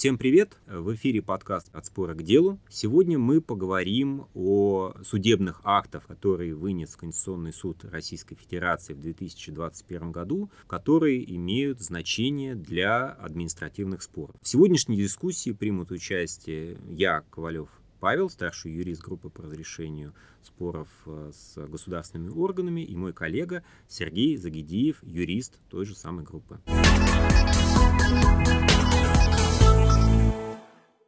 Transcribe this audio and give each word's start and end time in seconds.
Всем 0.00 0.16
привет! 0.16 0.56
В 0.66 0.94
эфире 0.94 1.20
подкаст 1.20 1.68
«От 1.74 1.84
спора 1.84 2.14
к 2.14 2.22
делу». 2.22 2.58
Сегодня 2.70 3.18
мы 3.18 3.42
поговорим 3.42 4.28
о 4.32 4.94
судебных 5.04 5.60
актах, 5.62 6.06
которые 6.06 6.54
вынес 6.54 6.96
Конституционный 6.96 7.52
суд 7.52 7.84
Российской 7.84 8.34
Федерации 8.34 8.94
в 8.94 9.00
2021 9.02 10.10
году, 10.10 10.50
которые 10.66 11.30
имеют 11.36 11.80
значение 11.80 12.54
для 12.54 13.10
административных 13.10 14.00
споров. 14.00 14.36
В 14.40 14.48
сегодняшней 14.48 14.96
дискуссии 14.96 15.50
примут 15.50 15.90
участие 15.90 16.78
я, 16.88 17.20
Ковалев 17.30 17.68
Павел, 18.00 18.30
старший 18.30 18.72
юрист 18.72 19.02
группы 19.02 19.28
по 19.28 19.42
разрешению 19.42 20.14
споров 20.42 20.88
э, 21.04 21.30
с 21.34 21.58
государственными 21.66 22.30
органами, 22.30 22.80
и 22.80 22.96
мой 22.96 23.12
коллега 23.12 23.64
Сергей 23.86 24.38
Загидиев, 24.38 25.02
юрист 25.02 25.58
той 25.68 25.84
же 25.84 25.94
самой 25.94 26.24
группы 26.24 26.58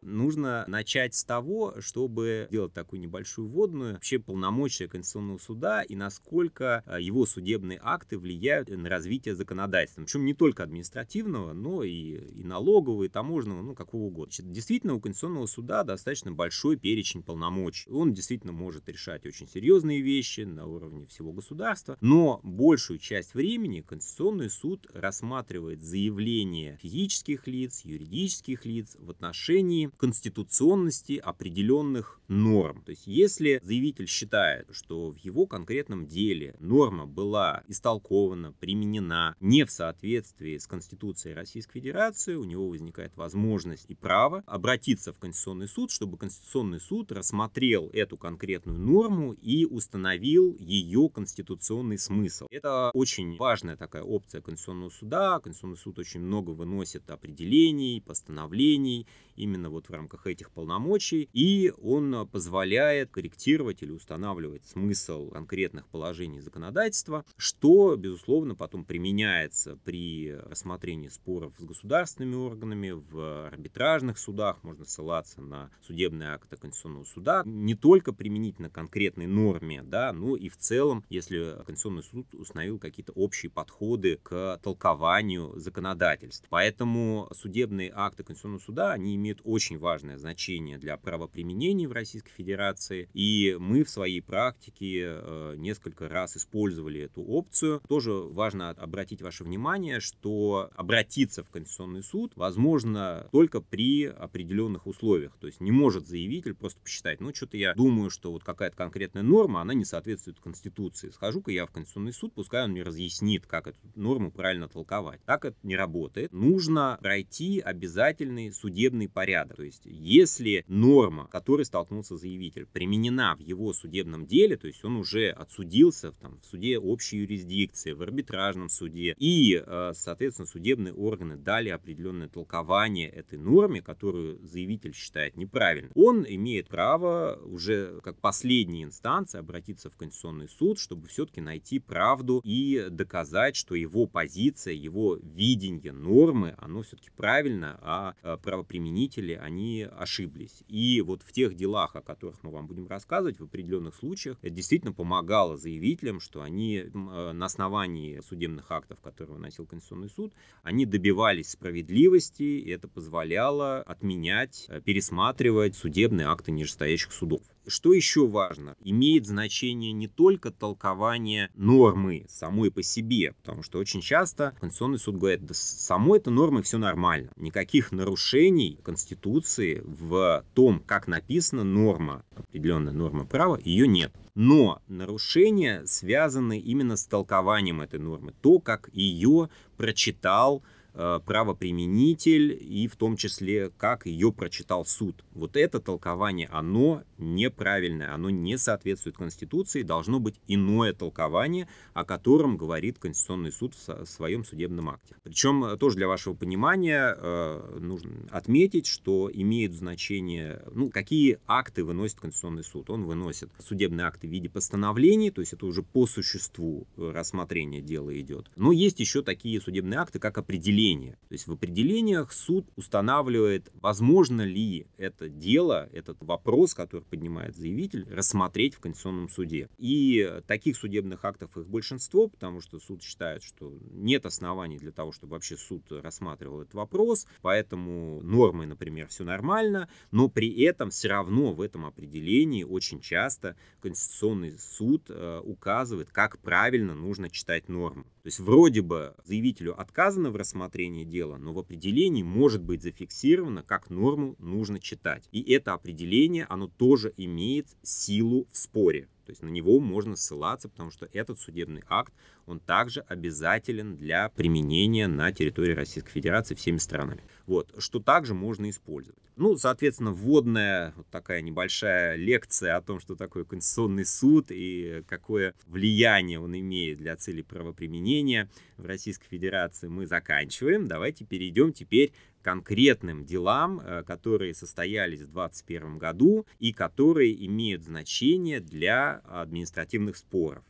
нужно 0.03 0.65
начать 0.69 1.15
с 1.15 1.25
того, 1.25 1.75
чтобы 1.81 2.47
сделать 2.51 2.73
такую 2.73 3.01
небольшую 3.01 3.49
вводную, 3.49 3.95
вообще 3.95 4.19
полномочия 4.19 4.89
Конституционного 4.89 5.39
суда 5.39 5.83
и 5.83 5.97
насколько 5.97 6.83
а, 6.87 7.01
его 7.01 7.27
судебные 7.27 7.81
акты 7.83 8.19
влияют 8.19 8.69
на 8.69 8.89
развитие 8.89 9.35
законодательства. 9.35 10.03
Причем 10.03 10.25
не 10.25 10.35
только 10.35 10.65
административного, 10.65 11.53
но 11.53 11.83
и, 11.83 11.91
и 11.91 12.45
налогового, 12.45 13.05
и 13.05 13.09
таможенного, 13.09 13.63
ну, 13.63 13.75
какого 13.75 14.03
угодно. 14.03 14.33
Значит, 14.33 14.51
действительно, 14.53 14.95
у 14.95 15.01
Конституционного 15.01 15.47
суда 15.47 15.85
достаточно 15.85 16.33
большой 16.33 16.77
перечень 16.77 17.23
полномочий. 17.23 17.91
Он 17.91 18.15
действительно 18.15 18.53
может 18.53 18.89
решать 18.89 19.27
очень 19.27 19.49
серьезные 19.49 20.01
вещи 20.01 20.41
на 20.41 20.67
уровне 20.67 21.07
всего 21.07 21.33
государства, 21.33 21.97
но 22.01 22.41
большую 22.43 22.99
часть 22.99 23.35
времени 23.35 23.81
Конституционный 23.81 24.51
суд 24.51 24.87
рассматривает 24.93 25.83
заявления 25.83 26.79
физических 26.81 27.47
лиц, 27.47 27.83
юридических 27.85 28.65
лиц 28.65 28.97
в 28.99 29.11
отношении 29.11 29.91
конституционности 29.97 31.15
определенных 31.15 32.21
норм. 32.29 32.83
То 32.83 32.91
есть 32.91 33.07
если 33.07 33.61
заявитель 33.63 34.09
считает, 34.09 34.67
что 34.73 35.11
в 35.11 35.17
его 35.19 35.47
конкретном 35.47 36.07
деле 36.07 36.57
норма 36.59 37.07
была 37.07 37.63
истолкована, 37.69 38.53
применена 38.53 39.37
не 39.41 39.65
в 39.65 39.71
соответствии 39.71 40.59
с 40.59 40.67
Конституцией 40.67 41.35
Российской 41.35 41.81
Федерации, 41.81 42.35
у 42.35 42.45
него 42.45 42.69
возникает 42.69 43.17
возможность 43.17 43.87
и 43.89 43.95
право 43.95 44.43
обратиться 44.47 45.13
в 45.13 45.19
Конституционный 45.19 45.69
суд, 45.69 45.91
чтобы 45.91 46.19
Конституционный 46.19 46.81
суд 46.81 47.13
рассмотрел 47.13 47.89
эту 47.93 48.17
конкретную 48.17 48.79
норму 48.79 49.33
и 49.33 49.65
установил 49.65 50.57
ее 50.59 51.09
конституционный 51.09 51.99
смысл. 51.99 52.47
Это 52.51 52.91
очень 52.95 53.37
важная 53.37 53.77
такая 53.77 54.03
опция 54.03 54.41
Конституционного 54.41 54.91
суда. 54.91 55.41
Конституционный 55.41 55.77
суд 55.77 55.99
очень 55.99 56.21
много 56.21 56.51
выносит 56.51 57.11
определений, 57.11 58.03
постановлений 58.05 59.07
именно 59.37 59.71
вот 59.71 59.82
в 59.89 59.93
рамках 59.93 60.27
этих 60.27 60.51
полномочий, 60.51 61.29
и 61.33 61.73
он 61.83 62.29
позволяет 62.29 63.11
корректировать 63.11 63.83
или 63.83 63.91
устанавливать 63.91 64.67
смысл 64.67 65.31
конкретных 65.31 65.89
положений 65.89 66.41
законодательства, 66.41 67.25
что, 67.37 67.97
безусловно, 67.97 68.55
потом 68.55 68.85
применяется 68.85 69.79
при 69.85 70.33
рассмотрении 70.33 71.09
споров 71.09 71.55
с 71.59 71.65
государственными 71.65 72.35
органами, 72.35 72.91
в 72.91 73.49
арбитражных 73.49 74.19
судах, 74.19 74.63
можно 74.63 74.85
ссылаться 74.85 75.41
на 75.41 75.71
судебные 75.83 76.31
акты 76.31 76.57
Конституционного 76.57 77.05
суда, 77.05 77.43
не 77.45 77.75
только 77.75 78.13
применительно 78.13 78.71
конкретной 78.71 79.27
норме, 79.27 79.83
да, 79.83 80.13
но 80.13 80.37
и 80.37 80.49
в 80.49 80.57
целом, 80.57 81.05
если 81.09 81.57
Конституционный 81.67 82.03
суд 82.03 82.35
установил 82.35 82.79
какие-то 82.79 83.13
общие 83.13 83.51
подходы 83.51 84.19
к 84.23 84.59
толкованию 84.63 85.59
законодательств. 85.59 86.47
Поэтому 86.51 87.29
судебные 87.35 87.93
акты 87.95 88.25
Конституционного 88.25 88.63
суда, 88.63 88.93
они 88.93 89.17
имеют 89.17 89.41
очень 89.45 89.72
важное 89.77 90.19
значение 90.19 90.79
для 90.79 90.97
правоприменения 90.97 91.89
в 91.89 91.93
Российской 91.93 92.33
Федерации, 92.33 93.09
и 93.13 93.57
мы 93.59 93.85
в 93.85 93.91
своей 93.91 94.21
практике 94.21 95.05
э, 95.05 95.55
несколько 95.57 96.09
раз 96.09 96.37
использовали 96.37 97.03
эту 97.03 97.23
опцию. 97.23 97.81
Тоже 97.89 98.13
важно 98.13 98.71
обратить 98.71 99.23
ваше 99.23 99.45
внимание, 99.45 100.01
что 100.01 100.71
обратиться 100.75 101.43
в 101.43 101.51
Конституционный 101.51 102.03
суд 102.03 102.33
возможно 102.37 103.29
только 103.33 103.61
при 103.61 104.05
определенных 104.05 104.87
условиях. 104.87 105.37
То 105.41 105.47
есть 105.47 105.61
не 105.61 105.71
может 105.71 106.07
заявитель 106.07 106.55
просто 106.55 106.81
посчитать, 106.81 107.21
ну 107.21 107.35
что-то 107.35 107.57
я 107.57 107.75
думаю, 107.75 108.11
что 108.11 108.33
вот 108.33 108.45
какая-то 108.45 108.77
конкретная 108.77 109.23
норма, 109.23 109.61
она 109.61 109.75
не 109.75 109.85
соответствует 109.85 110.41
Конституции. 110.41 111.11
Схожу-ка 111.11 111.51
я 111.51 111.67
в 111.67 111.71
Конституционный 111.71 112.13
суд, 112.13 112.33
пускай 112.35 112.65
он 112.65 112.73
мне 112.73 112.83
разъяснит, 112.83 113.47
как 113.47 113.67
эту 113.67 113.79
норму 113.95 114.31
правильно 114.31 114.69
толковать. 114.69 115.21
Так 115.25 115.45
это 115.45 115.57
не 115.63 115.77
работает. 115.77 116.33
Нужно 116.33 116.99
пройти 117.01 117.61
обязательный 117.61 118.53
судебный 118.53 119.09
порядок. 119.09 119.59
То 119.63 119.67
есть 119.67 119.83
если 119.85 120.65
норма, 120.67 121.29
которой 121.29 121.65
столкнулся 121.65 122.17
заявитель, 122.17 122.67
применена 122.67 123.37
в 123.37 123.39
его 123.39 123.73
судебном 123.73 124.27
деле, 124.27 124.57
то 124.57 124.67
есть 124.67 124.85
он 124.85 124.97
уже 124.97 125.31
отсудился 125.31 126.11
в, 126.11 126.17
там, 126.17 126.41
в 126.41 126.47
суде 126.47 126.81
общей 126.81 127.19
юрисдикции, 127.19 127.93
в 127.93 128.03
арбитражном 128.03 128.69
суде, 128.69 129.15
и, 129.19 129.63
э, 129.65 129.93
соответственно, 129.95 130.47
судебные 130.47 130.93
органы 130.93 131.37
дали 131.37 131.69
определенное 131.69 132.29
толкование 132.29 133.09
этой 133.09 133.39
норме, 133.39 133.83
которую 133.83 134.45
заявитель 134.45 134.95
считает 134.95 135.37
неправильной, 135.37 135.93
он 135.95 136.27
имеет 136.29 136.67
право 136.67 137.41
уже 137.45 138.01
как 138.03 138.19
последняя 138.19 138.83
инстанция 138.83 139.43
обратиться 139.43 139.91
в 139.91 139.97
Конституционный 139.97 140.49
суд, 140.49 140.81
чтобы 140.81 141.07
все-таки 141.07 141.41
найти 141.41 141.79
правду 141.79 142.41
и 142.43 142.89
доказать, 142.91 143.55
что 143.55 143.77
его 143.77 144.09
позиция, 144.09 144.75
его 144.75 145.21
видение 145.23 145.93
нормы, 145.93 146.57
оно 146.59 146.83
все-таки 146.83 147.11
правильно, 147.17 147.79
а 147.81 148.15
э, 148.25 148.37
правоприменители, 148.43 149.35
они 149.35 149.52
ошиблись. 149.85 150.63
И 150.69 151.01
вот 151.01 151.23
в 151.23 151.33
тех 151.33 151.55
делах, 151.55 151.97
о 151.97 152.03
которых 152.03 152.43
мы 152.43 152.51
вам 152.51 152.67
будем 152.67 152.87
рассказывать, 152.87 153.39
в 153.39 153.45
определенных 153.45 153.95
случаях, 153.95 154.39
это 154.43 154.51
действительно 154.51 154.93
помогало 154.93 155.57
заявителям, 155.57 156.21
что 156.21 156.43
они 156.43 156.77
э, 156.79 156.89
на 157.33 157.47
основании 157.47 158.21
судебных 158.21 158.71
актов, 158.71 159.01
которые 159.01 159.37
выносил 159.37 159.67
Конституционный 159.67 160.11
суд, 160.11 160.33
они 160.63 160.87
добивались 160.87 161.51
справедливости, 161.51 162.43
и 162.43 162.71
это 162.71 162.89
позволяло 162.89 163.83
отменять, 163.83 164.67
э, 164.69 164.81
пересматривать 164.81 165.77
судебные 165.77 166.27
акты 166.27 166.53
нижестоящих 166.53 167.13
судов. 167.13 167.43
Что 167.67 167.93
еще 167.93 168.27
важно? 168.27 168.77
Имеет 168.81 169.27
значение 169.27 169.93
не 169.93 170.09
только 170.09 170.51
толкование 170.51 171.51
нормы 171.55 172.27
самой 172.29 172.71
по 172.71 172.83
себе, 172.83 173.35
потому 173.43 173.63
что 173.63 173.79
очень 173.79 174.01
часто 174.01 174.55
Конституционный 174.61 174.99
суд 174.99 175.17
говорит, 175.17 175.47
да 175.47 175.55
самой 175.55 176.19
этой 176.19 176.33
нормы 176.33 176.63
все 176.63 176.79
нормально. 176.79 177.31
Никаких 177.37 177.93
нарушений 177.93 178.79
Конституции 178.83 179.83
в 179.85 180.45
том, 180.55 180.83
как 180.87 181.07
написана 181.07 181.65
норма, 181.65 182.25
определенная 182.35 182.93
норма 182.93 183.25
права, 183.25 183.59
ее 183.63 183.87
нет. 183.87 184.13
Но 184.35 184.81
нарушения 184.89 185.85
связаны 185.87 186.59
именно 186.59 186.97
с 186.97 187.05
толкованием 187.07 187.81
этой 187.81 188.01
нормы. 188.01 188.35
То, 188.41 188.59
как 188.61 188.89
ее 188.93 189.51
прочитал 189.77 190.63
правоприменитель 190.93 192.59
и 192.61 192.87
в 192.87 192.97
том 192.97 193.17
числе, 193.17 193.71
как 193.71 194.07
ее 194.07 194.33
прочитал 194.33 194.85
суд. 194.85 195.25
Вот 195.33 195.57
это 195.57 195.81
толкование, 195.81 196.49
оно 196.53 197.03
неправильное, 197.19 198.13
оно 198.13 198.31
не 198.31 198.59
соответствует 198.59 199.17
Конституции, 199.17 199.83
должно 199.83 200.21
быть 200.21 200.35
иное 200.49 200.93
толкование, 200.93 201.69
о 201.95 202.05
котором 202.05 202.57
говорит 202.57 202.99
Конституционный 202.99 203.53
суд 203.53 203.75
в 203.75 204.07
своем 204.07 204.45
судебном 204.45 204.91
акте. 204.91 205.17
Причем 205.23 205.65
э, 205.65 205.77
тоже 205.77 205.97
для 205.97 206.09
вашего 206.09 206.35
понимания 206.35 207.17
э, 207.17 207.79
нужно 207.81 208.11
отметить, 208.31 208.87
что 208.87 209.31
имеет 209.33 209.73
значение, 209.73 210.63
ну, 210.73 210.91
какие 210.91 211.39
акты 211.47 211.85
выносит 211.85 212.21
Конституционный 212.21 212.65
суд. 212.65 212.91
Он 212.91 213.05
выносит 213.05 213.51
судебные 213.59 214.07
акты 214.07 214.27
в 214.27 214.31
виде 214.31 214.51
постановлений, 214.51 215.31
то 215.31 215.41
есть 215.41 215.53
это 215.53 215.67
уже 215.67 215.83
по 215.83 216.07
существу 216.07 216.87
рассмотрение 216.97 217.81
дела 217.81 218.19
идет. 218.21 218.51
Но 218.57 218.73
есть 218.73 219.01
еще 219.01 219.23
такие 219.23 219.61
судебные 219.61 220.01
акты, 220.01 220.19
как 220.19 220.39
определение 220.39 220.82
определения. 220.83 221.19
То 221.29 221.35
есть 221.35 221.47
в 221.47 221.53
определениях 221.53 222.33
суд 222.33 222.69
устанавливает, 222.77 223.71
возможно 223.75 224.43
ли 224.43 224.87
это 224.99 225.29
дело, 225.29 225.89
этот 225.93 226.19
вопрос, 226.21 226.75
который 226.75 227.05
поднимает 227.05 227.57
заявитель, 227.57 228.07
рассмотреть 228.11 228.75
в 228.75 228.81
Конституционном 228.81 229.29
суде. 229.29 229.69
И 229.79 230.41
таких 230.47 230.77
судебных 230.77 231.25
актов 231.25 231.57
их 231.57 231.67
большинство, 231.67 232.29
потому 232.29 232.61
что 232.61 232.79
суд 232.81 233.03
считает, 233.03 233.43
что 233.43 233.73
нет 233.93 234.27
оснований 234.27 234.79
для 234.79 234.93
того, 234.93 235.13
чтобы 235.13 235.33
вообще 235.33 235.57
суд 235.57 235.91
рассматривал 235.91 236.63
этот 236.63 236.75
вопрос, 236.75 237.27
поэтому 237.41 238.21
нормы, 238.23 238.67
например, 238.67 239.09
все 239.09 239.25
нормально, 239.25 239.89
но 240.11 240.29
при 240.29 240.63
этом 240.63 240.91
все 240.91 241.09
равно 241.09 241.53
в 241.53 241.61
этом 241.61 241.87
определении 241.87 242.65
очень 242.65 243.01
часто 243.01 243.57
Конституционный 243.81 244.59
суд 244.59 245.07
э, 245.09 245.41
указывает, 245.45 246.11
как 246.11 246.39
правильно 246.39 246.95
нужно 246.95 247.31
читать 247.31 247.69
норму. 247.69 248.05
То 248.23 248.29
есть 248.29 248.39
вроде 248.39 248.83
бы 248.83 249.15
заявителю 249.25 249.81
отказано 249.81 250.31
в 250.31 250.37
рассмотрении 250.37 250.72
дела, 251.05 251.37
но 251.37 251.53
в 251.53 251.59
определении 251.59 252.23
может 252.23 252.63
быть 252.63 252.83
зафиксировано, 252.83 253.63
как 253.63 253.91
норму 253.91 254.35
нужно 254.39 254.81
читать. 254.81 255.29
И 255.33 255.43
это 255.53 255.75
определение, 255.75 256.47
оно 256.49 256.67
тоже 256.67 257.13
имеет 257.17 257.69
силу 257.83 258.47
в 258.51 258.57
споре. 258.57 259.09
То 259.25 259.31
есть 259.31 259.43
на 259.43 259.49
него 259.49 259.81
можно 259.81 260.17
ссылаться, 260.17 260.69
потому 260.69 260.91
что 260.91 261.09
этот 261.13 261.39
судебный 261.39 261.83
акт, 261.89 262.13
он 262.47 262.61
также 262.61 263.01
обязателен 263.01 263.97
для 263.97 264.29
применения 264.31 265.07
на 265.07 265.33
территории 265.33 265.75
Российской 265.75 266.11
Федерации 266.11 266.55
всеми 266.55 266.79
странами. 266.79 267.23
Вот, 267.47 267.73
что 267.79 268.01
также 268.01 268.35
можно 268.35 268.69
использовать. 268.71 269.19
Ну, 269.37 269.57
соответственно, 269.57 270.13
вводная 270.13 270.93
вот 270.95 271.07
такая 271.09 271.41
небольшая 271.41 272.17
лекция 272.17 272.77
о 272.77 272.83
том, 272.83 273.01
что 273.01 273.17
такое 273.17 273.45
Конституционный 273.45 274.05
суд 274.05 274.47
и 274.51 275.03
какое 275.09 275.55
влияние 275.67 276.39
он 276.39 276.55
имеет 276.59 276.99
для 276.99 277.17
целей 277.17 277.43
правоприменения 277.43 278.51
в 278.77 278.85
Российской 278.85 279.29
Федерации 279.29 279.89
мы 279.89 280.07
заканчиваем. 280.07 280.87
Давайте 280.87 281.25
перейдем 281.25 281.73
теперь 281.73 282.13
конкретным 282.43 283.25
делам, 283.25 283.81
э, 283.81 284.03
которые 284.03 284.55
состоялись 284.55 285.21
в 285.21 285.33
2021 285.33 285.99
году 285.99 286.47
и 286.59 286.73
которые 286.73 287.47
имеют 287.47 287.83
значение 287.83 288.61
для 288.61 289.23
административных 289.25 290.17
споров. 290.17 290.65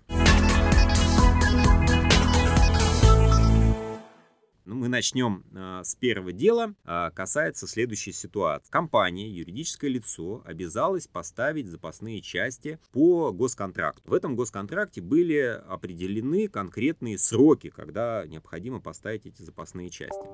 Ну, 4.64 4.76
мы 4.76 4.88
начнем 4.88 5.44
э, 5.52 5.82
с 5.84 5.96
первого 5.96 6.32
дела. 6.32 6.74
Э, 6.84 7.10
касается 7.12 7.66
следующей 7.66 8.12
ситуации. 8.12 8.70
Компания, 8.70 9.28
юридическое 9.28 9.90
лицо, 9.90 10.42
обязалась 10.44 11.08
поставить 11.08 11.66
запасные 11.66 12.20
части 12.20 12.78
по 12.92 13.32
госконтракту. 13.32 14.08
В 14.08 14.14
этом 14.14 14.36
госконтракте 14.36 15.00
были 15.00 15.60
определены 15.68 16.46
конкретные 16.46 17.18
сроки, 17.18 17.70
когда 17.70 18.24
необходимо 18.26 18.80
поставить 18.80 19.26
эти 19.26 19.42
запасные 19.42 19.90
части. 19.90 20.26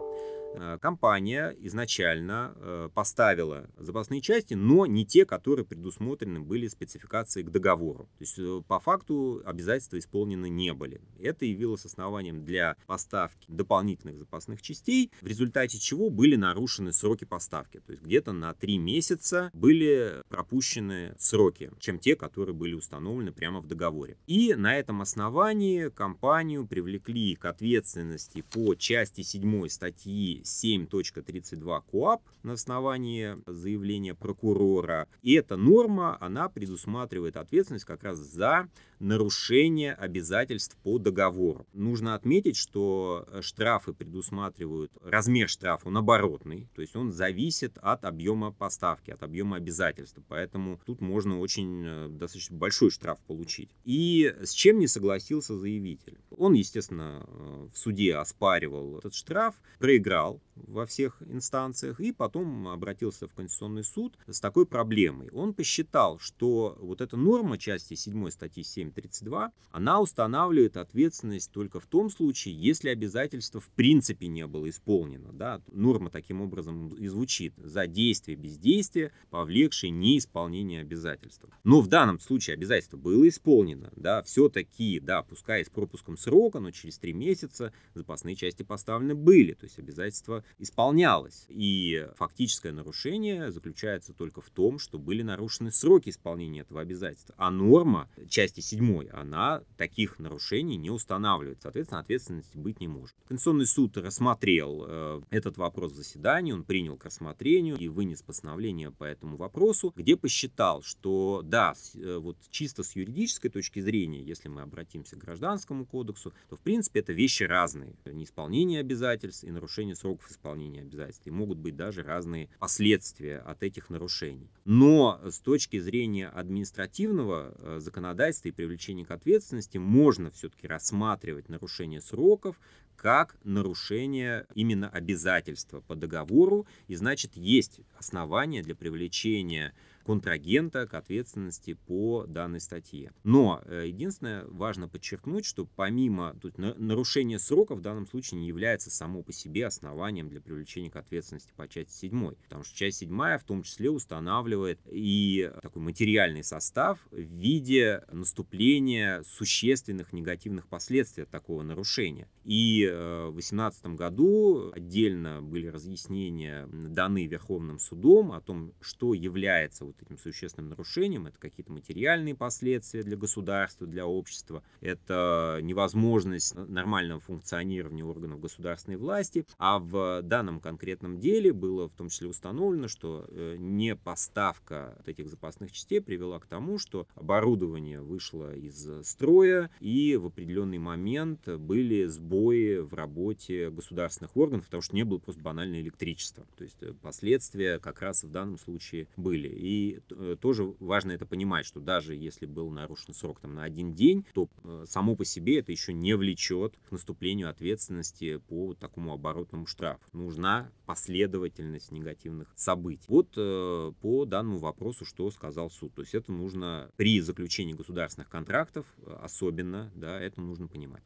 Э, 0.55 0.79
компания 0.81 1.55
изначально 1.61 2.55
э, 2.57 2.89
поставила 2.95 3.69
запасные 3.77 4.21
части, 4.21 4.55
но 4.55 4.87
не 4.87 5.05
те, 5.05 5.25
которые 5.25 5.65
предусмотрены 5.65 6.41
были 6.41 6.69
спецификацией 6.69 7.47
к 7.47 7.51
договору. 7.51 8.09
То 8.19 8.25
есть 8.25 8.39
э, 8.39 8.63
по 8.67 8.79
факту 8.79 9.43
обязательства 9.45 9.99
исполнены 9.99 10.49
не 10.49 10.73
были. 10.73 11.01
Это 11.19 11.45
явилось 11.45 11.85
основанием 11.85 12.45
для 12.45 12.77
поставки 12.87 13.47
дополнительных 13.49 14.19
запасных 14.19 14.63
частей, 14.63 15.13
в 15.21 15.27
результате 15.27 15.79
чего 15.79 16.11
были 16.11 16.37
нарушены 16.37 16.93
сроки 16.93 17.25
поставки. 17.25 17.81
То 17.81 17.93
есть 17.93 18.03
где-то 18.03 18.33
на 18.33 18.55
три 18.55 18.79
месяца 18.79 19.51
были 19.53 20.23
пропущены 20.29 21.15
сроки, 21.19 21.71
чем 21.79 21.99
те, 21.99 22.17
которые 22.17 22.55
были 22.55 22.75
установлены 22.75 23.33
прямо 23.33 23.61
в 23.61 23.67
договоре. 23.67 24.17
И 24.27 24.55
на 24.55 24.77
этом 24.77 25.03
основании 25.03 25.89
компанию 25.89 26.67
привлекли 26.67 27.35
к 27.35 27.45
ответственности 27.45 28.43
по 28.43 28.75
части 28.75 29.23
7 29.23 29.69
статьи 29.69 30.38
7.32 30.43 31.83
КОАП 31.91 32.23
на 32.43 32.53
основании 32.55 33.37
заявления 33.47 34.15
прокурора. 34.15 35.09
И 35.23 35.35
эта 35.35 35.57
норма, 35.57 36.17
она 36.21 36.49
предусматривает 36.49 37.37
ответственность 37.37 37.85
как 37.85 38.03
раз 38.03 38.19
за 38.19 38.69
нарушение 39.01 39.95
обязательств 39.95 40.77
по 40.83 40.99
договору. 40.99 41.67
Нужно 41.73 42.15
отметить, 42.15 42.57
что 42.57 43.27
э, 43.27 43.43
штрафы 43.43 43.93
предусматривают, 43.93 44.93
размер 45.03 45.49
штрафа, 45.49 45.89
он 45.89 45.97
оборотный, 45.97 46.69
то 46.75 46.83
есть 46.83 46.97
он 46.97 47.13
зависит 47.13 47.79
от 47.79 48.05
объема 48.05 48.53
поставки, 48.53 49.11
от 49.11 49.23
объема 49.23 49.57
обязательства, 49.57 50.23
поэтому 50.29 50.81
тут 50.85 51.01
можно 51.01 51.39
очень 51.39 51.85
э, 51.85 52.09
достаточно 52.09 52.57
большой 52.57 52.91
штраф 52.91 53.19
получить. 53.27 53.71
И 53.85 54.35
с 54.43 54.53
чем 54.53 54.79
не 54.79 54.87
согласился 54.87 55.59
заявитель? 55.59 56.19
Он, 56.31 56.55
естественно, 56.55 57.25
э, 57.27 57.69
в 57.73 57.79
суде 57.79 58.17
оспаривал 58.17 58.99
этот 58.99 59.15
штраф, 59.15 59.55
проиграл 59.79 60.41
во 60.67 60.87
всех 60.87 61.23
инстанциях 61.23 62.01
и 62.01 62.13
потом 62.13 62.69
обратился 62.69 63.29
в 63.29 63.35
Конституционный 63.35 63.85
суд 63.85 64.19
с 64.27 64.41
такой 64.41 64.67
проблемой. 64.67 65.31
Он 65.31 65.55
посчитал, 65.55 66.19
что 66.19 66.77
вот 66.81 67.01
эта 67.01 67.17
норма 67.17 67.59
части 67.59 67.95
7 67.95 68.31
статьи 68.31 68.63
7 68.63 68.89
732, 68.89 69.53
она 69.71 70.01
устанавливает 70.01 70.77
ответственность 70.77 71.51
только 71.53 71.81
в 71.81 71.87
том 71.87 72.11
случае, 72.11 72.55
если 72.55 72.89
обязательство 72.89 73.61
в 73.61 73.69
принципе 73.71 74.27
не 74.29 74.47
было 74.47 74.69
исполнено. 74.69 75.33
Да? 75.33 75.63
Норма 75.71 76.11
таким 76.11 76.41
образом 76.41 76.89
и 76.89 77.07
звучит. 77.09 77.55
За 77.57 77.87
действие 77.87 78.37
бездействия, 78.37 79.13
повлекшее 79.31 79.91
неисполнение 79.91 80.81
обязательства. 80.81 81.51
Но 81.65 81.81
в 81.81 81.89
данном 81.89 82.21
случае 82.21 82.55
обязательство 82.55 82.97
было 82.97 83.29
исполнено. 83.29 83.93
Да? 83.97 84.23
Все-таки, 84.23 85.01
да, 85.01 85.23
пускай 85.23 85.65
с 85.65 85.69
пропуском 85.69 86.17
срока, 86.17 86.61
но 86.61 86.71
через 86.71 86.99
три 86.99 87.13
месяца 87.13 87.73
запасные 87.95 88.35
части 88.35 88.63
поставлены 88.63 89.15
были. 89.15 89.53
То 89.55 89.65
есть 89.65 89.79
обязательство 89.79 90.45
исполнялось. 90.59 91.45
И 91.49 92.09
фактическое 92.17 92.73
нарушение 92.73 93.53
заключается 93.53 94.13
только 94.13 94.41
в 94.41 94.49
том, 94.49 94.79
что 94.79 94.99
были 94.99 95.23
нарушены 95.23 95.71
сроки 95.71 96.09
исполнения 96.09 96.61
этого 96.61 96.81
обязательства. 96.81 97.35
А 97.39 97.51
норма 97.51 98.09
части 98.29 98.61
7 98.61 98.79
седьмой, 98.79 99.07
она 99.07 99.63
таких 99.77 100.19
нарушений 100.19 100.77
не 100.77 100.91
устанавливает. 100.91 101.59
Соответственно, 101.63 102.01
ответственности 102.01 102.57
быть 102.57 102.81
не 102.81 102.89
может. 102.89 103.17
Конституционный 103.27 103.67
суд 103.67 103.97
рассмотрел 103.97 104.85
э, 104.87 105.23
этот 105.31 105.59
вопрос 105.59 105.93
в 105.93 105.97
заседании, 105.97 106.53
он 106.53 106.65
принял 106.65 106.97
к 106.97 107.05
рассмотрению 107.05 107.77
и 107.77 107.89
вынес 107.89 108.23
постановление 108.23 108.91
по 108.91 109.05
этому 109.05 109.37
вопросу, 109.37 109.93
где 109.97 110.17
посчитал, 110.17 110.83
что 110.83 111.43
да, 111.45 111.75
э, 111.95 112.19
вот 112.19 112.37
чисто 112.51 112.83
с 112.83 112.95
юридической 112.95 113.49
точки 113.49 113.81
зрения, 113.81 114.23
если 114.23 114.49
мы 114.49 114.63
обратимся 114.63 115.17
к 115.17 115.21
гражданскому 115.21 115.85
кодексу, 115.85 116.33
то 116.49 116.57
в 116.57 116.61
принципе 116.61 117.01
это 117.01 117.13
вещи 117.13 117.43
разные. 117.43 117.97
Неисполнение 118.05 118.81
обязательств 118.81 119.45
и 119.45 119.51
нарушение 119.51 119.97
сроков 119.97 120.31
исполнения 120.31 120.38
обязательств. 120.43 121.27
И 121.27 121.31
могут 121.31 121.59
быть 121.59 121.77
даже 121.77 122.03
разные 122.03 122.49
последствия 122.59 123.39
от 123.39 123.63
этих 123.63 123.91
нарушений. 123.91 124.51
Но 124.65 125.21
с 125.25 125.41
точки 125.41 125.79
зрения 125.79 126.29
административного 126.29 127.55
э, 127.57 127.79
законодательства 127.81 128.49
и 128.49 128.53
привлечения 128.53 129.05
к 129.05 129.11
ответственности 129.11 129.79
можно 129.79 130.31
все-таки 130.31 130.67
рассматривать 130.67 131.49
нарушение 131.49 132.01
сроков 132.01 132.59
как 132.99 133.37
нарушение 133.45 134.45
именно 134.55 134.89
обязательства 134.89 135.81
по 135.81 135.95
договору, 135.95 136.67
и 136.89 136.97
значит 136.97 137.37
есть 137.37 137.81
основания 137.97 138.61
для 138.61 138.75
привлечения 138.75 139.73
контрагента 140.09 140.87
к 140.87 140.95
ответственности 140.95 141.75
по 141.75 142.25
данной 142.27 142.61
статье. 142.61 143.13
Но 143.25 143.61
э, 143.67 143.89
единственное, 143.89 144.47
важно 144.47 144.89
подчеркнуть, 144.89 145.45
что 145.45 145.67
помимо 145.67 146.35
тут, 146.41 146.57
нарушения 146.57 147.39
срока 147.39 147.75
в 147.75 147.83
данном 147.83 148.07
случае 148.07 148.41
не 148.41 148.47
является 148.47 148.91
само 148.91 149.23
по 149.23 149.35
себе 149.35 149.67
основанием 149.67 150.31
для 150.31 150.41
привлечения 150.41 150.89
к 150.89 150.97
ответственности 150.97 151.53
по 151.55 151.69
части 151.69 151.93
7, 151.93 152.37
потому 152.43 152.65
что 152.65 152.75
часть 152.75 153.01
7 153.01 153.11
в 153.37 153.45
том 153.45 153.63
числе 153.63 153.91
устанавливает 153.91 154.81
и 154.91 155.53
такой 155.61 155.83
материальный 155.83 156.43
состав 156.43 156.99
в 157.11 157.19
виде 157.19 158.03
наступления 158.11 159.23
существенных 159.25 160.15
негативных 160.15 160.69
последствий 160.69 161.25
от 161.25 161.31
такого 161.31 161.63
нарушения. 161.63 162.29
И 162.45 162.89
э, 162.91 163.27
в 163.27 163.33
2018 163.33 163.89
году 163.89 164.73
отдельно 164.75 165.43
были 165.43 165.67
разъяснения 165.67 166.67
даны 166.67 167.27
Верховным 167.27 167.79
судом 167.79 168.33
о 168.33 168.41
том, 168.41 168.73
что 168.81 169.13
является 169.13 169.85
вот 169.85 169.98
этим 170.03 170.19
существенным 170.19 170.71
нарушением. 170.71 171.27
Это 171.27 171.39
какие-то 171.39 171.73
материальные 171.73 172.35
последствия 172.35 173.03
для 173.03 173.17
государства, 173.17 173.87
для 173.87 174.07
общества. 174.07 174.63
Это 174.81 175.61
невозможность 175.63 176.55
нормального 176.55 177.21
функционирования 177.21 178.05
органов 178.05 178.41
государственной 178.41 178.97
власти. 178.97 179.47
А 179.59 179.79
в 179.79 180.23
данном 180.23 180.61
конкретном 180.61 181.19
деле 181.19 181.53
было 181.53 181.89
в 181.89 181.93
том 181.93 182.09
числе 182.09 182.29
установлено, 182.29 182.89
что 182.89 183.27
э, 183.29 183.57
не 183.59 183.97
поставка 183.97 185.01
этих 185.07 185.29
запасных 185.29 185.73
частей 185.73 186.01
привела 186.01 186.39
к 186.39 186.47
тому, 186.47 186.79
что 186.79 187.07
оборудование 187.15 188.01
вышло 188.01 188.55
из 188.55 189.07
строя 189.07 189.71
и 189.81 190.17
в 190.17 190.27
определенный 190.27 190.79
момент 190.79 191.49
были 191.49 192.05
сбои 192.07 192.79
в 192.79 192.95
работе 192.95 193.71
государственных 193.71 194.37
органов, 194.37 194.67
потому 194.67 194.83
что 194.83 194.95
не 194.95 195.05
было 195.05 195.19
просто 195.19 195.43
банальное 195.43 195.81
электричество. 195.81 196.47
То 196.57 196.65
есть 196.65 196.83
э, 196.83 196.95
последствия 197.01 197.79
как 197.79 198.03
раз 198.03 198.25
в 198.25 198.31
данном 198.31 198.59
случае 198.59 199.09
были. 199.17 199.49
И 199.49 199.88
Э, 200.11 200.37
тоже 200.41 200.75
важно 200.81 201.13
это 201.13 201.27
понимать, 201.27 201.67
что 201.67 201.81
даже 201.81 202.15
если 202.15 202.47
был 202.47 202.71
нарушен 202.71 203.15
срок 203.15 203.41
там, 203.41 203.55
на 203.55 203.65
один 203.65 203.95
день, 203.95 204.27
то 204.35 204.49
э, 204.65 204.85
само 204.87 205.17
по 205.17 205.25
себе 205.25 205.59
это 205.59 205.73
еще 205.73 205.93
не 205.93 206.15
влечет 206.15 206.79
к 206.89 206.93
наступлению 206.93 207.51
ответственности 207.51 208.39
по 208.49 208.75
такому 208.75 209.13
оборотному 209.13 209.67
штрафу. 209.67 210.03
Нужна 210.13 210.71
последовательность 210.87 211.93
негативных 211.93 212.53
событий. 212.57 213.05
Вот 213.09 213.35
э, 213.37 213.93
по 214.01 214.25
данному 214.25 214.59
вопросу, 214.59 215.05
что 215.05 215.31
сказал 215.31 215.71
суд. 215.71 215.95
То 215.95 216.03
есть 216.03 216.15
это 216.15 216.33
нужно 216.33 216.91
при 216.97 217.21
заключении 217.21 217.73
государственных 217.73 218.29
контрактов 218.29 218.87
особенно, 219.23 219.91
да, 219.95 220.21
это 220.21 220.41
нужно 220.41 220.69
понимать. 220.69 221.03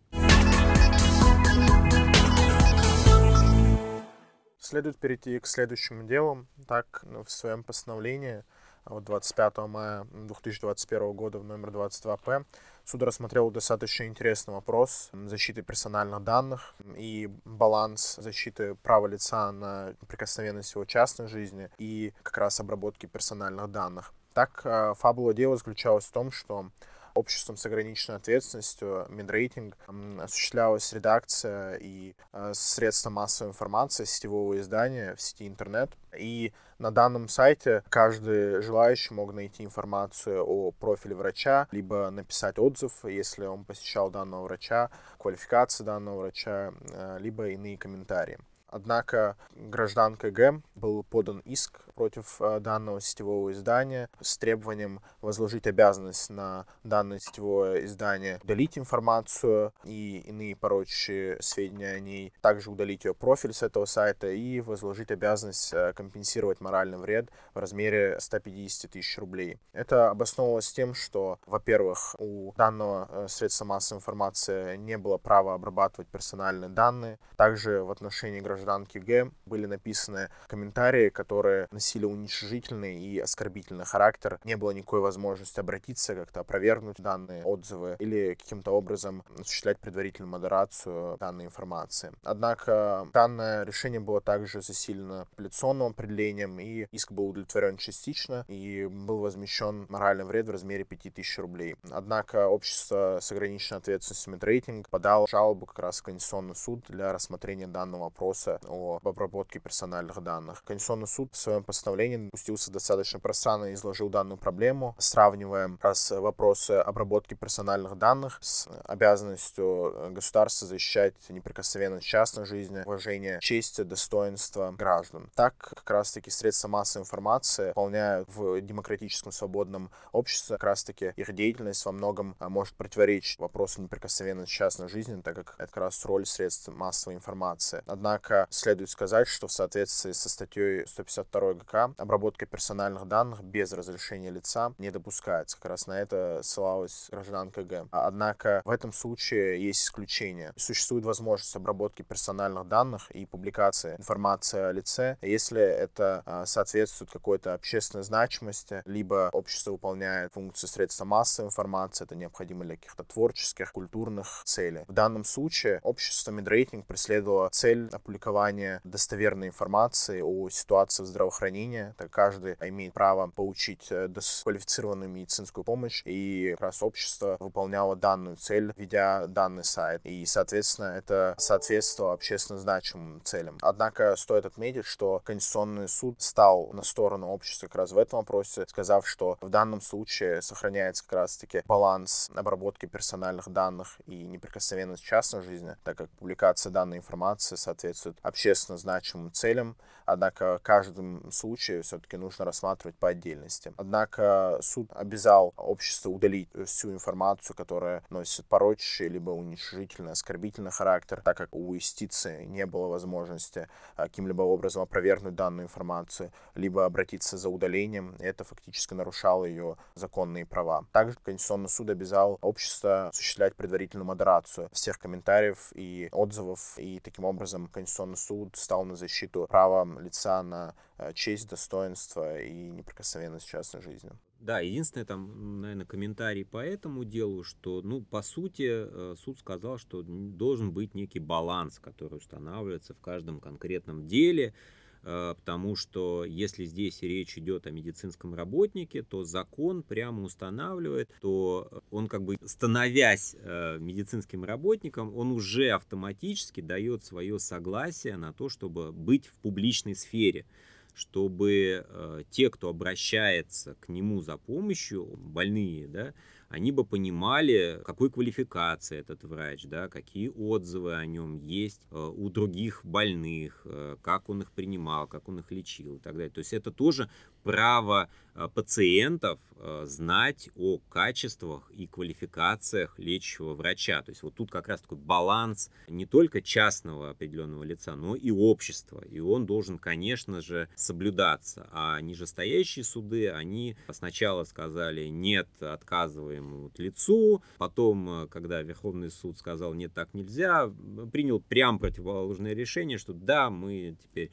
Следует 4.59 4.99
перейти 4.99 5.39
к 5.39 5.47
следующему 5.47 6.07
делу. 6.07 6.47
Так, 6.67 7.05
в 7.05 7.31
своем 7.31 7.65
постановлении 7.65 8.45
вот 8.85 9.05
25 9.05 9.59
мая 9.69 10.07
2021 10.13 11.13
года 11.13 11.39
в 11.39 11.45
номер 11.45 11.71
22П 11.71 12.45
суд 12.85 13.03
рассмотрел 13.03 13.51
достаточно 13.51 14.05
интересный 14.05 14.55
вопрос 14.55 15.11
защиты 15.13 15.63
персональных 15.63 16.23
данных 16.25 16.75
и 16.97 17.31
баланс 17.45 18.17
защиты 18.17 18.75
права 18.75 19.07
лица 19.07 19.53
на 19.53 19.95
прикосновенность 20.09 20.75
его 20.75 20.85
частной 20.85 21.29
жизни 21.29 21.71
и 21.79 22.13
как 22.23 22.39
раз 22.39 22.61
обработки 22.61 23.07
персональных 23.07 23.71
данных. 23.71 24.13
Так, 24.35 24.63
э, 24.65 24.95
фабула 24.97 25.35
дела 25.35 25.57
заключалась 25.57 26.07
в 26.07 26.13
том, 26.13 26.33
что 26.33 26.71
обществом 27.15 27.57
с 27.57 27.67
ограниченной 27.67 28.17
ответственностью, 28.17 29.07
Минрейтинг, 29.09 29.77
осуществлялась 30.21 30.93
редакция 30.93 31.77
и 31.77 32.15
э, 32.33 32.53
средства 32.55 33.11
массовой 33.11 33.51
информации 33.51 34.05
сетевого 34.05 34.59
издания 34.59 35.15
в 35.15 35.21
сети 35.21 35.47
интернет. 35.47 35.91
И 36.19 36.53
на 36.79 36.91
данном 36.91 37.29
сайте 37.29 37.83
каждый 37.89 38.61
желающий 38.63 39.15
мог 39.15 39.33
найти 39.33 39.65
информацию 39.65 40.45
о 40.45 40.73
профиле 40.73 41.15
врача, 41.15 41.69
либо 41.71 42.11
написать 42.11 42.59
отзыв, 42.59 43.05
если 43.05 43.47
он 43.47 43.65
посещал 43.65 44.11
данного 44.11 44.45
врача, 44.45 44.91
квалификации 45.19 45.85
данного 45.85 46.21
врача, 46.21 46.73
э, 46.91 47.19
либо 47.21 47.49
иные 47.49 47.79
комментарии. 47.79 48.39
Однако 48.73 49.37
гражданкой 49.55 50.31
ГЭМ 50.31 50.65
был 50.75 51.05
подан 51.05 51.41
иск 51.45 51.81
против 51.95 52.41
э, 52.41 52.59
данного 52.59 53.03
сетевого 53.03 53.53
издания 53.53 54.09
с 54.21 54.39
требованием 54.39 55.01
возложить 55.21 55.67
обязанность 55.67 56.31
на 56.31 56.65
данное 56.83 57.19
сетевое 57.19 57.85
издание 57.85 58.41
удалить 58.43 58.79
информацию 58.79 59.75
и 59.85 60.21
иные 60.27 60.57
порочащие 60.57 61.37
сведения 61.43 61.93
о 61.93 62.01
ней, 62.01 62.33
также 62.41 62.71
удалить 62.71 63.05
ее 63.05 63.15
профиль 63.15 63.53
с 63.53 63.63
этого 63.63 63.85
сайта 63.85 64.31
и 64.31 64.61
возложить 64.61 65.11
обязанность 65.11 65.75
э, 65.75 65.93
компенсировать 65.93 66.63
моральный 66.63 66.97
вред 66.97 67.29
в 67.53 67.59
размере 67.59 68.19
150 68.19 68.91
тысяч 68.91 69.19
рублей. 69.19 69.61
Это 69.75 70.09
обосновывалось 70.09 70.73
тем, 70.73 70.95
что, 70.95 71.39
во-первых, 71.45 72.17
у 72.19 72.55
данного 72.57 73.09
э, 73.11 73.29
средства 73.29 73.67
массовой 73.67 73.99
информации 73.99 74.77
не 74.77 74.97
было 74.97 75.19
права 75.19 75.53
обрабатывать 75.53 76.09
персональные 76.09 76.71
данные. 76.71 77.19
Также 77.37 77.83
в 77.83 77.91
отношении 77.91 78.41
гражданки 78.63 78.99
Г 78.99 79.31
были 79.47 79.67
написаны 79.67 80.31
комментарии, 80.47 81.09
которые 81.09 81.67
носили 81.71 82.05
уничижительный 82.05 82.99
и 82.99 83.19
оскорбительный 83.19 83.85
характер. 83.85 84.39
Не 84.45 84.57
было 84.57 84.71
никакой 84.71 85.01
возможности 85.01 85.61
обратиться, 85.61 86.15
как-то 86.15 86.41
опровергнуть 86.41 86.97
данные 86.99 87.45
отзывы 87.45 87.97
или 87.99 88.35
каким-то 88.35 88.71
образом 88.73 89.25
осуществлять 89.39 89.79
предварительную 89.79 90.31
модерацию 90.31 91.17
данной 91.19 91.47
информации. 91.47 92.13
Однако 92.23 93.09
данное 93.13 93.65
решение 93.65 94.01
было 94.01 94.21
также 94.21 94.63
засилено 94.63 95.23
апелляционным 95.33 95.89
определением, 95.89 96.61
и 96.61 96.87
иск 96.93 97.13
был 97.13 97.29
удовлетворен 97.29 97.77
частично, 97.77 98.45
и 98.49 98.87
был 98.87 99.19
возмещен 99.19 99.87
моральный 99.89 100.25
вред 100.25 100.47
в 100.47 100.51
размере 100.51 100.85
5000 100.85 101.39
рублей. 101.39 101.77
Однако 101.91 102.49
общество 102.49 103.19
с 103.21 103.33
ограниченной 103.33 103.79
ответственностью 103.79 104.33
Медрейтинг 104.33 104.89
подало 104.89 105.27
жалобу 105.29 105.67
как 105.67 105.79
раз 105.79 106.01
в 106.01 106.05
Конституционный 106.05 106.55
суд 106.55 106.85
для 106.89 107.13
рассмотрения 107.13 107.67
данного 107.67 108.05
вопроса 108.05 108.52
об 108.69 109.07
обработке 109.07 109.59
персональных 109.59 110.23
данных. 110.23 110.63
Конституционный 110.65 111.07
суд 111.07 111.33
в 111.33 111.37
своем 111.37 111.65
постановлении 111.65 112.31
пустился 112.31 112.71
достаточно 112.71 113.21
пространно 113.21 113.67
и 113.67 113.75
изложил 113.75 114.09
данную 114.09 114.39
проблему, 114.39 114.95
сравнивая 114.99 115.77
раз 115.81 116.11
вопросы 116.11 116.73
обработки 116.73 117.35
персональных 117.35 117.97
данных 117.97 118.39
с 118.41 118.69
обязанностью 118.85 120.11
государства 120.11 120.67
защищать 120.69 121.15
неприкосновенность 121.29 122.07
частной 122.07 122.45
жизни, 122.47 122.83
уважение 122.85 123.39
чести, 123.41 123.83
достоинства 123.83 124.73
граждан. 124.73 125.31
Так, 125.35 125.57
как 125.59 125.91
раз-таки 125.91 126.31
средства 126.31 126.69
массовой 126.69 127.03
информации 127.03 127.69
выполняют 127.69 128.29
в 128.29 128.61
демократическом 128.61 129.33
свободном 129.33 129.91
обществе, 130.13 130.57
как 130.57 130.65
раз-таки 130.65 131.13
их 131.17 131.33
деятельность 131.35 131.85
во 131.85 131.93
многом 131.93 132.37
а, 132.39 132.49
может 132.49 132.75
противоречить 132.75 133.39
вопросу 133.39 133.83
неприкосновенности 133.83 134.53
частной 134.53 134.89
жизни, 134.89 135.21
так 135.21 135.35
как 135.35 135.55
это 135.59 135.67
как 135.67 135.77
раз 135.77 136.05
роль 136.05 136.27
средств 136.27 136.69
массовой 136.69 137.17
информации. 137.17 137.83
Однако 137.87 138.32
следует 138.51 138.91
сказать, 138.91 139.29
что 139.29 139.47
в 139.47 139.53
соответствии 139.53 140.13
со 140.13 140.29
статьей 140.29 140.87
152 140.87 141.55
ГК 141.55 141.95
обработка 141.97 142.47
персональных 142.47 143.07
данных 143.07 143.43
без 143.43 143.73
разрешения 143.73 144.31
лица 144.31 144.75
не 144.79 144.91
допускается. 144.91 145.57
Как 145.57 145.71
раз 145.71 145.87
на 145.87 146.01
это 146.01 146.41
ссылалась 146.43 147.09
гражданка 147.11 147.63
Г. 147.63 147.87
Однако 147.91 148.63
в 148.65 148.71
этом 148.71 148.93
случае 148.93 149.65
есть 149.65 149.85
исключение. 149.85 150.53
Существует 150.57 151.05
возможность 151.05 151.55
обработки 151.57 152.03
персональных 152.03 152.69
данных 152.69 153.11
и 153.11 153.27
публикации 153.27 153.97
информации 153.99 154.61
о 154.61 154.73
лице, 154.73 155.17
если 155.23 155.63
это 155.63 156.23
а, 156.27 156.47
соответствует 156.47 157.11
какой-то 157.11 157.55
общественной 157.55 158.05
значимости, 158.05 158.83
либо 158.85 159.31
общество 159.33 159.73
выполняет 159.73 160.33
функции 160.33 160.67
средства 160.67 161.05
массовой 161.05 161.49
информации, 161.49 162.05
это 162.05 162.15
необходимо 162.15 162.65
для 162.65 162.77
каких-то 162.77 163.05
творческих, 163.05 163.73
культурных 163.73 164.43
целей. 164.45 164.85
В 164.89 164.93
данном 164.93 165.25
случае 165.25 165.81
общество 165.83 166.31
Медрейтинг 166.31 166.87
преследовало 166.87 167.49
цель 167.51 167.89
опубликования 168.23 168.81
достоверной 168.85 169.49
информации 169.49 170.21
о 170.21 170.49
ситуации 170.49 171.03
в 171.03 171.07
здравоохранении 171.07 171.93
так 171.99 172.11
каждый 172.11 172.57
имеет 172.61 172.95
право 172.95 173.29
получить 173.29 173.89
э, 173.91 174.09
квалифицированную 174.45 175.11
медицинскую 175.11 175.65
помощь, 175.65 176.03
и 176.05 176.53
как 176.53 176.61
раз 176.61 176.83
общество 176.83 177.37
выполняло 177.41 177.97
данную 177.97 178.37
цель, 178.37 178.73
ведя 178.77 179.27
данный 179.27 179.65
сайт, 179.65 180.01
и, 180.05 180.25
соответственно, 180.27 180.97
это 180.97 181.35
соответствовало 181.39 182.15
общественно 182.15 182.59
значимым 182.59 183.21
целям. 183.25 183.59
Однако 183.61 184.15
стоит 184.17 184.47
отметить, 184.47 184.87
что 184.87 185.21
Конституционный 185.25 185.89
суд 185.89 186.21
стал 186.23 186.71
на 186.73 186.83
сторону 186.83 187.29
общества 187.29 187.67
как 187.67 187.77
раз 187.77 187.93
в 187.93 187.99
этом 187.99 188.21
вопросе, 188.21 188.65
сказав, 188.69 189.09
что 189.09 189.37
в 189.41 189.49
данном 189.49 189.81
случае 189.81 190.43
сохраняется 190.43 191.03
как 191.05 191.13
раз-таки 191.15 191.63
баланс 191.67 192.31
обработки 192.35 192.87
персональных 192.87 193.49
данных 193.49 194.01
и 194.07 194.23
неприкосновенность 194.23 195.03
частной 195.03 195.43
жизни, 195.43 195.77
так 195.83 195.99
как 195.99 196.11
публикация 196.11 196.71
данной 196.71 196.99
информации 196.99 197.57
соответствует 197.57 198.12
общественно 198.23 198.79
значимым 198.79 199.33
целям, 199.33 199.77
однако 200.05 200.59
в 200.59 200.63
каждом 200.63 201.31
случае 201.31 201.83
все-таки 201.83 202.17
нужно 202.17 202.45
рассматривать 202.45 202.97
по 202.97 203.09
отдельности. 203.09 203.73
Однако 203.77 204.59
суд 204.61 204.91
обязал 204.93 205.53
общество 205.57 206.11
удалить 206.11 206.49
всю 206.67 206.93
информацию, 206.93 207.57
которая 207.57 208.03
носит 208.11 208.47
порочащий 208.47 209.09
либо 209.09 209.31
уничижительный, 209.31 210.13
оскорбительный 210.13 210.71
характер, 210.71 211.23
так 211.25 211.37
как 211.37 211.55
у 211.55 211.75
юстиции 211.75 212.45
не 212.45 212.67
было 212.67 212.89
возможности 212.89 213.69
а, 213.97 214.05
каким-либо 214.05 214.43
образом 214.43 214.83
опровергнуть 214.83 215.35
данную 215.35 215.67
информацию, 215.67 216.33
либо 216.55 216.85
обратиться 216.85 217.37
за 217.37 217.49
удалением, 217.49 218.17
и 218.19 218.25
это 218.25 218.45
фактически 218.45 218.95
нарушало 218.95 219.45
ее 219.45 219.77
законные 219.95 220.47
права. 220.47 220.85
Также 220.93 221.17
Конституционный 221.25 221.69
суд 221.69 221.91
обязал 221.91 222.39
общество 222.41 223.09
осуществлять 223.09 223.55
предварительную 223.55 224.07
модерацию 224.07 224.69
всех 224.73 224.99
комментариев 224.99 225.73
и 225.75 226.09
отзывов, 226.13 226.75
и 226.79 227.01
таким 227.01 227.25
образом 227.25 227.69
Конституционный 227.69 228.02
суд 228.17 228.57
стал 228.57 228.85
на 228.85 228.97
защиту 228.97 229.47
права 229.49 229.85
лица 230.01 230.43
на 230.43 230.75
а, 230.97 231.13
честь, 231.13 231.49
достоинство 231.49 232.41
и 232.41 232.71
неприкосновенность 232.71 233.47
частной 233.47 233.83
жизни. 233.83 234.11
Да, 234.39 234.61
единственное 234.61 235.07
там, 235.07 235.61
наверное, 235.61 235.87
комментарий 235.87 236.45
по 236.45 236.59
этому 236.59 237.05
делу, 237.05 237.45
что, 237.45 237.81
ну, 237.83 238.03
по 238.03 238.23
сути, 238.23 238.69
э, 238.69 239.15
суд 239.17 239.39
сказал, 239.39 239.79
что 239.79 240.03
должен 240.03 240.73
быть 240.73 240.95
некий 240.95 241.21
баланс, 241.21 241.79
который 241.79 242.19
устанавливается 242.19 242.95
в 242.95 243.01
каждом 243.01 243.41
конкретном 243.41 244.09
деле, 244.09 244.47
э, 244.49 244.82
потому 245.03 245.77
что 245.77 246.25
если 246.25 246.65
здесь 246.65 247.03
речь 247.03 247.37
идет 247.37 247.67
о 247.67 247.71
медицинском 247.71 248.35
работнике, 248.35 249.03
то 249.03 249.25
закон 249.25 249.83
прямо 249.83 250.23
устанавливает, 250.23 251.11
то 251.21 251.83
он 251.91 252.09
как 252.09 252.23
бы 252.25 252.39
становясь 252.45 253.35
э, 253.39 253.79
медицинским 253.81 254.45
работником, 254.45 255.15
он 255.17 255.33
уже 255.33 255.71
автоматически 255.71 256.61
дает 256.61 257.05
свое 257.05 257.39
согласие 257.39 258.17
на 258.17 258.33
то, 258.33 258.49
чтобы 258.49 258.93
быть 258.93 259.27
в 259.27 259.35
публичной 259.35 259.95
сфере 259.95 260.47
чтобы 260.95 261.87
э, 261.89 262.23
те, 262.31 262.51
кто 262.51 262.69
обращается 262.69 263.77
к 263.81 263.89
нему 263.89 264.21
за 264.21 264.37
помощью, 264.37 265.07
больные, 265.17 265.89
да, 265.89 266.13
они 266.53 266.71
бы 266.71 266.85
понимали, 266.85 267.81
какой 267.87 268.11
квалификации 268.11 268.99
этот 268.99 269.25
врач, 269.25 269.65
да, 269.65 269.89
какие 269.89 270.29
отзывы 270.29 270.95
о 270.95 271.07
нем 271.07 271.39
есть 271.39 271.81
э, 271.91 271.97
у 271.97 272.29
других 272.29 272.85
больных, 272.85 273.63
э, 273.65 273.97
как 274.03 274.29
он 274.29 274.43
их 274.43 274.53
принимал, 274.53 275.07
как 275.07 275.29
он 275.31 275.39
их 275.39 275.51
лечил 275.51 275.95
и 275.95 275.99
так 275.99 276.13
далее. 276.13 276.31
То 276.31 276.41
есть 276.41 276.53
это 276.53 276.71
тоже 276.71 277.09
право 277.43 278.11
пациентов 278.55 279.39
знать 279.85 280.51
о 280.57 280.79
качествах 280.89 281.71
и 281.71 281.87
квалификациях 281.87 282.99
лечащего 282.99 283.55
врача. 283.55 284.03
То 284.03 284.11
есть 284.11 284.23
вот 284.23 284.35
тут 284.35 284.51
как 284.51 284.67
раз 284.67 284.81
такой 284.81 284.99
баланс 284.99 285.71
не 285.87 286.05
только 286.05 286.43
частного 286.43 287.11
определенного 287.11 287.63
лица, 287.63 287.95
но 287.95 288.17
и 288.17 288.31
общества. 288.31 289.05
И 289.09 289.21
он 289.21 289.47
должен, 289.47 289.79
конечно 289.79 290.41
же, 290.41 290.69
соблюдаться. 290.75 291.69
А 291.73 292.01
нижестоящие 292.01 292.85
суды, 292.85 293.31
они 293.31 293.77
сначала 293.91 294.45
сказали, 294.45 295.07
нет, 295.07 295.49
отказываем 295.61 296.63
вот 296.63 296.79
лицу. 296.79 297.43
Потом, 297.59 298.25
э, 298.25 298.27
когда 298.29 298.63
Верховный 298.63 299.11
суд 299.11 299.39
сказал, 299.39 299.75
нет, 299.75 299.93
так 299.95 300.13
нельзя, 300.13 300.73
принял 301.13 301.39
прям 301.41 301.79
противоположное 301.79 302.55
решение, 302.55 302.99
что 302.99 303.13
да, 303.13 303.49
мы 303.51 303.97
теперь 304.03 304.31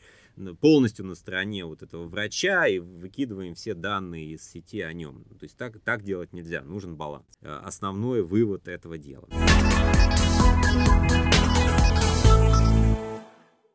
полностью 0.59 1.05
на 1.05 1.15
стороне 1.15 1.65
вот 1.65 1.81
этого 1.83 2.07
врача 2.07 2.67
и 2.67 2.79
выкидываем 2.79 3.55
все 3.55 3.73
данные 3.73 4.33
из 4.33 4.49
сети 4.49 4.81
о 4.81 4.93
нем. 4.93 5.23
То 5.39 5.43
есть 5.43 5.57
так, 5.57 5.79
так 5.79 6.03
делать 6.03 6.33
нельзя, 6.33 6.61
нужен 6.63 6.95
баланс. 6.95 7.25
Э, 7.41 7.59
основной 7.63 8.23
вывод 8.23 8.67
этого 8.67 8.97
дела. 8.97 9.27